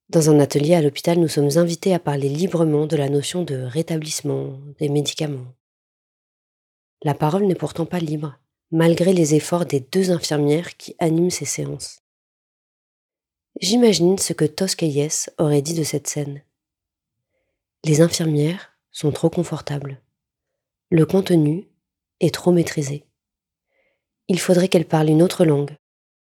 Dans 0.09 0.29
un 0.29 0.41
atelier 0.41 0.75
à 0.75 0.81
l'hôpital, 0.81 1.17
nous 1.17 1.29
sommes 1.29 1.57
invités 1.57 1.93
à 1.93 1.99
parler 1.99 2.27
librement 2.27 2.87
de 2.87 2.97
la 2.97 3.07
notion 3.07 3.45
de 3.45 3.55
rétablissement 3.55 4.59
des 4.79 4.89
médicaments. 4.89 5.53
La 7.03 7.13
parole 7.13 7.45
n'est 7.45 7.55
pourtant 7.55 7.85
pas 7.85 7.99
libre, 7.99 8.37
malgré 8.69 9.13
les 9.13 9.33
efforts 9.33 9.65
des 9.65 9.79
deux 9.79 10.11
infirmières 10.11 10.75
qui 10.75 10.93
animent 10.99 11.31
ces 11.31 11.45
séances. 11.45 12.01
J'imagine 13.61 14.17
ce 14.17 14.33
que 14.33 14.43
Toscaïès 14.43 15.29
aurait 15.37 15.61
dit 15.61 15.73
de 15.73 15.83
cette 15.83 16.07
scène. 16.07 16.43
Les 17.85 17.99
infirmières 17.99 18.77
sont 18.91 19.11
trop 19.11 19.29
confortables. 19.29 20.01
Le 20.89 21.05
contenu 21.05 21.67
est 22.21 22.33
trop 22.33 22.53
maîtrisé. 22.53 23.05
Il 24.29 24.39
faudrait 24.39 24.69
qu'elles 24.69 24.87
parlent 24.87 25.09
une 25.09 25.21
autre 25.21 25.43
langue 25.43 25.75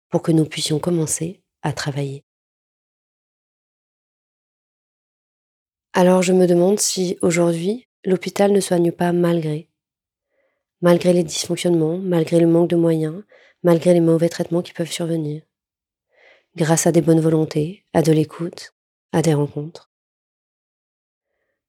pour 0.09 0.21
que 0.21 0.33
nous 0.33 0.43
puissions 0.43 0.79
commencer 0.79 1.41
à 1.61 1.71
travailler. 1.71 2.25
Alors 5.93 6.23
je 6.23 6.33
me 6.33 6.45
demande 6.45 6.81
si 6.81 7.17
aujourd'hui 7.21 7.87
l'hôpital 8.03 8.51
ne 8.51 8.59
soigne 8.59 8.91
pas 8.91 9.13
malgré. 9.13 9.69
Malgré 10.81 11.13
les 11.13 11.23
dysfonctionnements, 11.23 11.99
malgré 11.99 12.41
le 12.41 12.47
manque 12.47 12.69
de 12.69 12.75
moyens, 12.75 13.23
malgré 13.63 13.93
les 13.93 14.01
mauvais 14.01 14.27
traitements 14.27 14.61
qui 14.61 14.73
peuvent 14.73 14.91
survenir. 14.91 15.41
Grâce 16.57 16.85
à 16.85 16.91
des 16.91 17.01
bonnes 17.01 17.21
volontés, 17.21 17.85
à 17.93 18.01
de 18.01 18.11
l'écoute, 18.11 18.73
à 19.13 19.21
des 19.21 19.33
rencontres. 19.33 19.89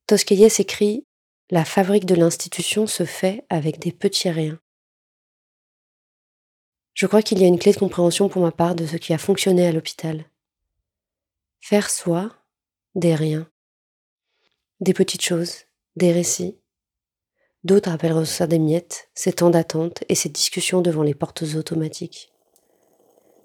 Toscaïès 0.07 0.61
écrit 0.61 1.05
La 1.51 1.64
fabrique 1.64 2.07
de 2.07 2.14
l'institution 2.14 2.87
se 2.87 3.05
fait 3.05 3.45
avec 3.51 3.81
des 3.81 3.90
petits 3.90 4.31
riens. 4.31 4.61
Je 6.95 7.09
crois 7.09 7.23
qu'il 7.23 7.40
y 7.40 7.45
a 7.45 7.49
une 7.49 7.59
clé 7.59 7.73
de 7.73 7.79
compréhension 7.79 8.29
pour 8.29 8.40
ma 8.40 8.53
part 8.53 8.77
de 8.77 8.87
ce 8.87 8.97
qui 8.97 9.12
a 9.12 9.19
fonctionné 9.19 9.66
à 9.66 9.73
l'hôpital. 9.73 10.31
Faire 11.61 11.90
soi 11.90 12.31
des 12.95 13.16
riens. 13.16 13.51
Des 14.79 14.95
petites 14.95 15.23
choses, 15.23 15.64
des 15.97 16.12
récits. 16.12 16.57
D'autres 17.64 17.90
appelleraient 17.90 18.27
ça 18.27 18.47
des 18.47 18.61
miettes, 18.61 19.11
ces 19.12 19.33
temps 19.33 19.51
d'attente 19.51 20.05
et 20.09 20.14
ces 20.14 20.29
discussions 20.29 20.83
devant 20.83 21.03
les 21.03 21.16
portes 21.16 21.42
automatiques. 21.57 22.33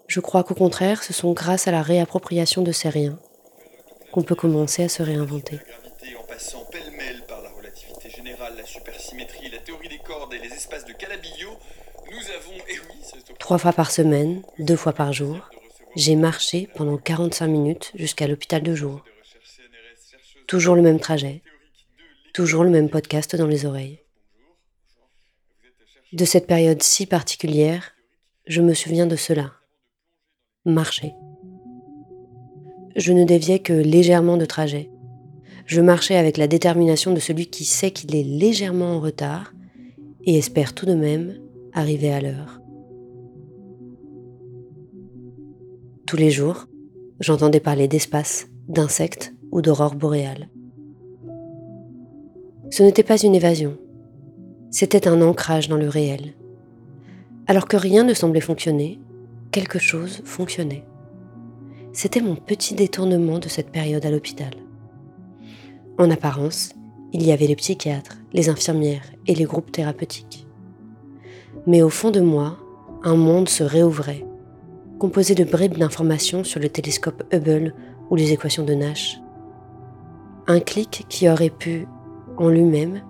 Je 0.06 0.20
crois 0.20 0.44
qu'au 0.44 0.54
contraire, 0.54 1.02
ce 1.02 1.12
sont 1.12 1.32
grâce 1.32 1.66
à 1.66 1.72
la 1.72 1.82
réappropriation 1.82 2.62
de 2.62 2.70
ces 2.70 2.88
riens 2.88 3.18
qu'on 4.12 4.22
peut 4.22 4.36
commencer 4.36 4.84
à 4.84 4.88
se 4.88 5.02
réinventer 5.02 5.58
en 5.58 5.81
passant 6.32 6.64
pêle-mêle 6.64 7.22
par 7.28 7.42
la 7.42 7.50
relativité 7.50 8.08
générale, 8.08 8.54
la 8.56 8.64
supersymétrie, 8.64 9.50
la 9.50 9.58
théorie 9.58 9.90
des 9.90 9.98
cordes 9.98 10.32
et 10.32 10.38
les 10.38 10.48
espaces 10.48 10.86
de 10.86 10.94
Calabillo, 10.94 11.50
nous 12.06 12.30
avons, 12.34 12.64
eh 12.70 12.78
oui, 12.78 13.34
Trois 13.38 13.58
fois 13.58 13.74
par 13.74 13.90
semaine, 13.90 14.42
deux 14.58 14.76
fois 14.76 14.94
par 14.94 15.12
jour, 15.12 15.50
j'ai 15.94 16.16
marché 16.16 16.70
pendant 16.74 16.96
45 16.96 17.46
minutes 17.48 17.92
jusqu'à 17.96 18.26
l'hôpital 18.26 18.62
de 18.62 18.74
jour. 18.74 19.04
Toujours 20.46 20.74
le 20.74 20.80
même 20.80 21.00
trajet, 21.00 21.42
toujours 22.32 22.64
le 22.64 22.70
même 22.70 22.88
podcast 22.88 23.36
dans 23.36 23.46
les 23.46 23.66
oreilles. 23.66 24.00
De 26.14 26.24
cette 26.24 26.46
période 26.46 26.82
si 26.82 27.04
particulière, 27.04 27.92
je 28.46 28.62
me 28.62 28.72
souviens 28.72 29.06
de 29.06 29.16
cela. 29.16 29.52
Marcher. 30.64 31.12
Je 32.96 33.12
ne 33.12 33.24
déviais 33.24 33.58
que 33.58 33.74
légèrement 33.74 34.38
de 34.38 34.46
trajet. 34.46 34.91
Je 35.72 35.80
marchais 35.80 36.16
avec 36.16 36.36
la 36.36 36.48
détermination 36.48 37.14
de 37.14 37.18
celui 37.18 37.46
qui 37.46 37.64
sait 37.64 37.92
qu'il 37.92 38.14
est 38.14 38.22
légèrement 38.22 38.94
en 38.94 39.00
retard 39.00 39.54
et 40.22 40.36
espère 40.36 40.74
tout 40.74 40.84
de 40.84 40.92
même 40.92 41.38
arriver 41.72 42.12
à 42.12 42.20
l'heure. 42.20 42.60
Tous 46.06 46.18
les 46.18 46.30
jours, 46.30 46.66
j'entendais 47.20 47.58
parler 47.58 47.88
d'espace, 47.88 48.48
d'insectes 48.68 49.32
ou 49.50 49.62
d'aurores 49.62 49.94
boréales. 49.94 50.50
Ce 52.70 52.82
n'était 52.82 53.02
pas 53.02 53.16
une 53.16 53.34
évasion, 53.34 53.78
c'était 54.70 55.08
un 55.08 55.22
ancrage 55.22 55.70
dans 55.70 55.78
le 55.78 55.88
réel. 55.88 56.34
Alors 57.46 57.66
que 57.66 57.78
rien 57.78 58.04
ne 58.04 58.12
semblait 58.12 58.42
fonctionner, 58.42 59.00
quelque 59.52 59.78
chose 59.78 60.20
fonctionnait. 60.26 60.84
C'était 61.94 62.20
mon 62.20 62.36
petit 62.36 62.74
détournement 62.74 63.38
de 63.38 63.48
cette 63.48 63.70
période 63.70 64.04
à 64.04 64.10
l'hôpital. 64.10 64.61
En 66.02 66.10
apparence, 66.10 66.70
il 67.12 67.22
y 67.22 67.30
avait 67.30 67.46
les 67.46 67.54
psychiatres, 67.54 68.18
les 68.32 68.48
infirmières 68.48 69.04
et 69.28 69.36
les 69.36 69.44
groupes 69.44 69.70
thérapeutiques. 69.70 70.48
Mais 71.64 71.80
au 71.80 71.90
fond 71.90 72.10
de 72.10 72.18
moi, 72.18 72.58
un 73.04 73.14
monde 73.14 73.48
se 73.48 73.62
réouvrait, 73.62 74.26
composé 74.98 75.36
de 75.36 75.44
bribes 75.44 75.78
d'informations 75.78 76.42
sur 76.42 76.58
le 76.58 76.68
télescope 76.68 77.22
Hubble 77.32 77.72
ou 78.10 78.16
les 78.16 78.32
équations 78.32 78.64
de 78.64 78.74
Nash. 78.74 79.20
Un 80.48 80.58
clic 80.58 81.06
qui 81.08 81.28
aurait 81.28 81.50
pu, 81.50 81.86
en 82.36 82.48
lui-même, 82.48 83.02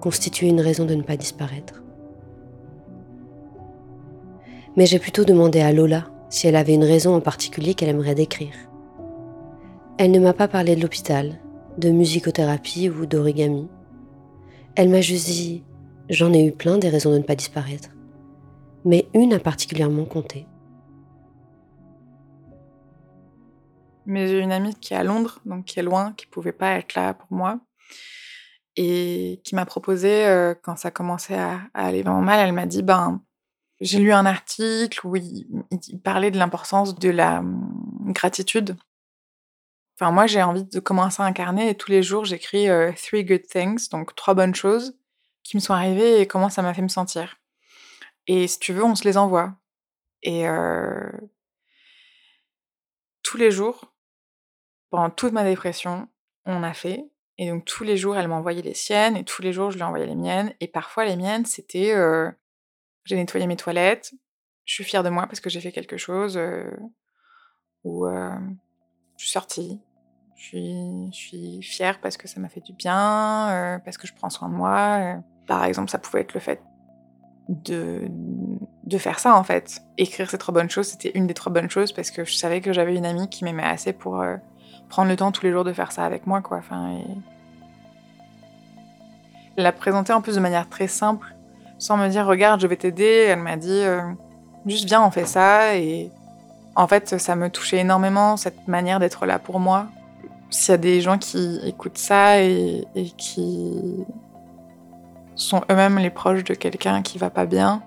constituer 0.00 0.46
une 0.46 0.60
raison 0.60 0.84
de 0.84 0.94
ne 0.94 1.02
pas 1.02 1.16
disparaître. 1.16 1.82
Mais 4.76 4.86
j'ai 4.86 5.00
plutôt 5.00 5.24
demandé 5.24 5.58
à 5.58 5.72
Lola 5.72 6.04
si 6.28 6.46
elle 6.46 6.54
avait 6.54 6.74
une 6.74 6.84
raison 6.84 7.16
en 7.16 7.20
particulier 7.20 7.74
qu'elle 7.74 7.88
aimerait 7.88 8.14
décrire. 8.14 8.54
Elle 9.98 10.12
ne 10.12 10.20
m'a 10.20 10.34
pas 10.34 10.46
parlé 10.46 10.76
de 10.76 10.82
l'hôpital, 10.82 11.40
de 11.78 11.90
musicothérapie 11.90 12.88
ou 12.90 13.06
d'origami. 13.06 13.68
Elle 14.76 14.88
m'a 14.88 15.00
juste 15.00 15.26
dit 15.26 15.64
J'en 16.08 16.32
ai 16.32 16.44
eu 16.44 16.52
plein 16.52 16.78
des 16.78 16.88
raisons 16.88 17.12
de 17.12 17.18
ne 17.18 17.22
pas 17.22 17.36
disparaître, 17.36 17.90
mais 18.84 19.08
une 19.14 19.32
a 19.32 19.38
particulièrement 19.38 20.04
compté. 20.04 20.46
Mais 24.06 24.26
j'ai 24.26 24.40
une 24.40 24.50
amie 24.50 24.74
qui 24.74 24.92
est 24.92 24.96
à 24.96 25.04
Londres, 25.04 25.40
donc 25.44 25.66
qui 25.66 25.78
est 25.78 25.84
loin, 25.84 26.12
qui 26.16 26.26
pouvait 26.26 26.52
pas 26.52 26.72
être 26.78 26.94
là 26.94 27.14
pour 27.14 27.28
moi, 27.30 27.60
et 28.76 29.40
qui 29.44 29.54
m'a 29.54 29.66
proposé, 29.66 30.26
euh, 30.26 30.54
quand 30.60 30.76
ça 30.76 30.90
commençait 30.90 31.38
à, 31.38 31.60
aller 31.74 32.02
vraiment 32.02 32.22
mal, 32.22 32.40
elle 32.40 32.54
m'a 32.54 32.66
dit 32.66 32.82
Ben, 32.82 33.20
j'ai 33.80 33.98
lu 33.98 34.12
un 34.12 34.26
article 34.26 35.06
où 35.06 35.14
il 35.16 35.46
parlait 36.02 36.30
de 36.30 36.38
l'importance 36.38 36.98
de 36.98 37.10
la 37.10 37.38
hum, 37.38 38.12
gratitude 38.12 38.76
Enfin, 40.00 40.12
moi, 40.12 40.26
j'ai 40.26 40.42
envie 40.42 40.64
de 40.64 40.80
commencer 40.80 41.22
à 41.22 41.26
incarner 41.26 41.68
et 41.68 41.74
tous 41.74 41.90
les 41.90 42.02
jours, 42.02 42.24
j'écris 42.24 42.70
euh, 42.70 42.90
three 42.92 43.22
good 43.22 43.46
things, 43.46 43.90
donc 43.90 44.14
trois 44.14 44.32
bonnes 44.32 44.54
choses 44.54 44.96
qui 45.42 45.58
me 45.58 45.60
sont 45.60 45.74
arrivées 45.74 46.22
et 46.22 46.26
comment 46.26 46.48
ça 46.48 46.62
m'a 46.62 46.72
fait 46.72 46.80
me 46.80 46.88
sentir. 46.88 47.36
Et 48.26 48.48
si 48.48 48.58
tu 48.58 48.72
veux, 48.72 48.82
on 48.82 48.94
se 48.94 49.04
les 49.04 49.18
envoie. 49.18 49.54
Et 50.22 50.48
euh, 50.48 51.10
tous 53.22 53.36
les 53.36 53.50
jours, 53.50 53.92
pendant 54.88 55.10
toute 55.10 55.34
ma 55.34 55.44
dépression, 55.44 56.08
on 56.46 56.62
a 56.62 56.72
fait. 56.72 57.04
Et 57.36 57.50
donc 57.50 57.66
tous 57.66 57.84
les 57.84 57.98
jours, 57.98 58.16
elle 58.16 58.28
m'envoyait 58.28 58.62
les 58.62 58.72
siennes, 58.72 59.18
et 59.18 59.24
tous 59.24 59.42
les 59.42 59.52
jours, 59.52 59.70
je 59.70 59.76
lui 59.76 59.82
envoyais 59.82 60.06
les 60.06 60.14
miennes. 60.14 60.54
Et 60.60 60.68
parfois, 60.68 61.04
les 61.04 61.16
miennes, 61.16 61.44
c'était 61.44 61.92
euh, 61.92 62.30
j'ai 63.04 63.16
nettoyé 63.16 63.46
mes 63.46 63.56
toilettes, 63.56 64.14
je 64.64 64.72
suis 64.72 64.84
fière 64.84 65.02
de 65.02 65.10
moi 65.10 65.26
parce 65.26 65.40
que 65.40 65.50
j'ai 65.50 65.60
fait 65.60 65.72
quelque 65.72 65.98
chose, 65.98 66.38
euh, 66.38 66.70
ou 67.84 68.06
je 68.08 69.24
suis 69.24 69.30
sortie, 69.30 69.78
je 70.40 71.08
suis, 71.12 71.60
fière 71.62 72.00
parce 72.00 72.16
que 72.16 72.26
ça 72.26 72.40
m'a 72.40 72.48
fait 72.48 72.62
du 72.62 72.72
bien, 72.72 73.50
euh, 73.50 73.78
parce 73.84 73.98
que 73.98 74.06
je 74.06 74.14
prends 74.14 74.30
soin 74.30 74.48
de 74.48 74.54
moi. 74.54 74.98
euh. 75.00 75.16
Par 75.46 75.64
exemple, 75.64 75.90
ça 75.90 75.98
pouvait 75.98 76.22
être 76.22 76.32
le 76.32 76.40
fait 76.40 76.62
de, 77.48 78.08
faire 78.98 79.18
ça 79.18 79.36
en 79.36 79.44
fait. 79.44 79.82
Écrire 79.98 80.30
ces 80.30 80.38
trois 80.38 80.54
bonnes 80.54 80.70
choses, 80.70 80.86
c'était 80.88 81.10
une 81.14 81.26
des 81.26 81.34
trois 81.34 81.52
bonnes 81.52 81.68
choses 81.68 81.92
parce 81.92 82.10
que 82.10 82.24
je 82.24 82.34
savais 82.34 82.60
que 82.60 82.72
j'avais 82.72 82.96
une 82.96 83.04
amie 83.04 83.28
qui 83.28 83.44
m'aimait 83.44 83.64
assez 83.64 83.92
pour 83.92 84.20
euh, 84.20 84.36
prendre 84.88 85.10
le 85.10 85.16
temps 85.16 85.30
tous 85.30 85.44
les 85.44 85.52
jours 85.52 85.64
de 85.64 85.72
faire 85.72 85.92
ça 85.92 86.04
avec 86.04 86.26
moi, 86.26 86.40
quoi. 86.40 86.60
Et... 86.70 87.04
L'a 89.60 89.72
présenté 89.72 90.12
en 90.12 90.22
plus 90.22 90.36
de 90.36 90.40
manière 90.40 90.68
très 90.68 90.88
simple, 90.88 91.34
sans 91.78 91.98
me 91.98 92.08
dire 92.08 92.24
regarde, 92.26 92.62
je 92.62 92.66
vais 92.66 92.76
t'aider. 92.76 93.26
Elle 93.28 93.40
m'a 93.40 93.56
dit 93.56 93.82
juste 94.64 94.86
viens, 94.86 95.04
on 95.04 95.10
fait 95.10 95.26
ça. 95.26 95.76
Et 95.76 96.10
en 96.76 96.86
fait, 96.86 97.18
ça 97.18 97.36
me 97.36 97.50
touchait 97.50 97.78
énormément 97.78 98.38
cette 98.38 98.68
manière 98.68 99.00
d'être 99.00 99.26
là 99.26 99.38
pour 99.38 99.60
moi. 99.60 99.88
S'il 100.50 100.72
y 100.72 100.74
a 100.74 100.78
des 100.78 101.00
gens 101.00 101.18
qui 101.18 101.60
écoutent 101.64 101.98
ça 101.98 102.42
et, 102.42 102.86
qui 103.16 104.04
sont 105.36 105.62
eux-mêmes 105.70 105.98
les 105.98 106.10
proches 106.10 106.44
de 106.44 106.54
quelqu'un 106.54 107.02
qui 107.02 107.18
va 107.18 107.30
pas 107.30 107.46
bien, 107.46 107.82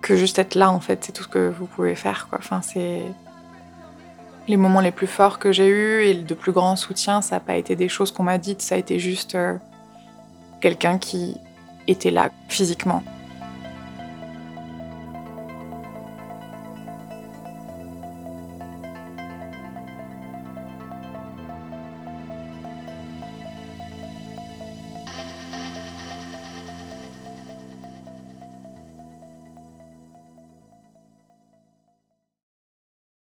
que 0.00 0.16
juste 0.16 0.38
être 0.38 0.54
là 0.54 0.70
en 0.70 0.80
fait, 0.80 1.04
c'est 1.04 1.12
tout 1.12 1.22
ce 1.22 1.28
que 1.28 1.48
vous 1.48 1.66
pouvez 1.66 1.94
faire 1.94 2.28
quoi. 2.28 2.38
Enfin, 2.38 2.62
c'est 2.62 3.02
les 4.48 4.56
moments 4.56 4.80
les 4.80 4.90
plus 4.90 5.06
forts 5.06 5.38
que 5.38 5.52
j'ai 5.52 5.68
eus 5.68 6.04
et 6.04 6.14
de 6.14 6.34
plus 6.34 6.52
grands 6.52 6.76
soutiens, 6.76 7.20
ça 7.20 7.36
n'a 7.36 7.40
pas 7.40 7.56
été 7.56 7.76
des 7.76 7.88
choses 7.88 8.10
qu'on 8.10 8.22
m'a 8.22 8.38
dites, 8.38 8.62
ça 8.62 8.76
a 8.76 8.78
été 8.78 8.98
juste 8.98 9.34
euh, 9.34 9.54
quelqu'un 10.60 10.98
qui 10.98 11.36
était 11.86 12.10
là 12.10 12.30
physiquement. 12.48 13.02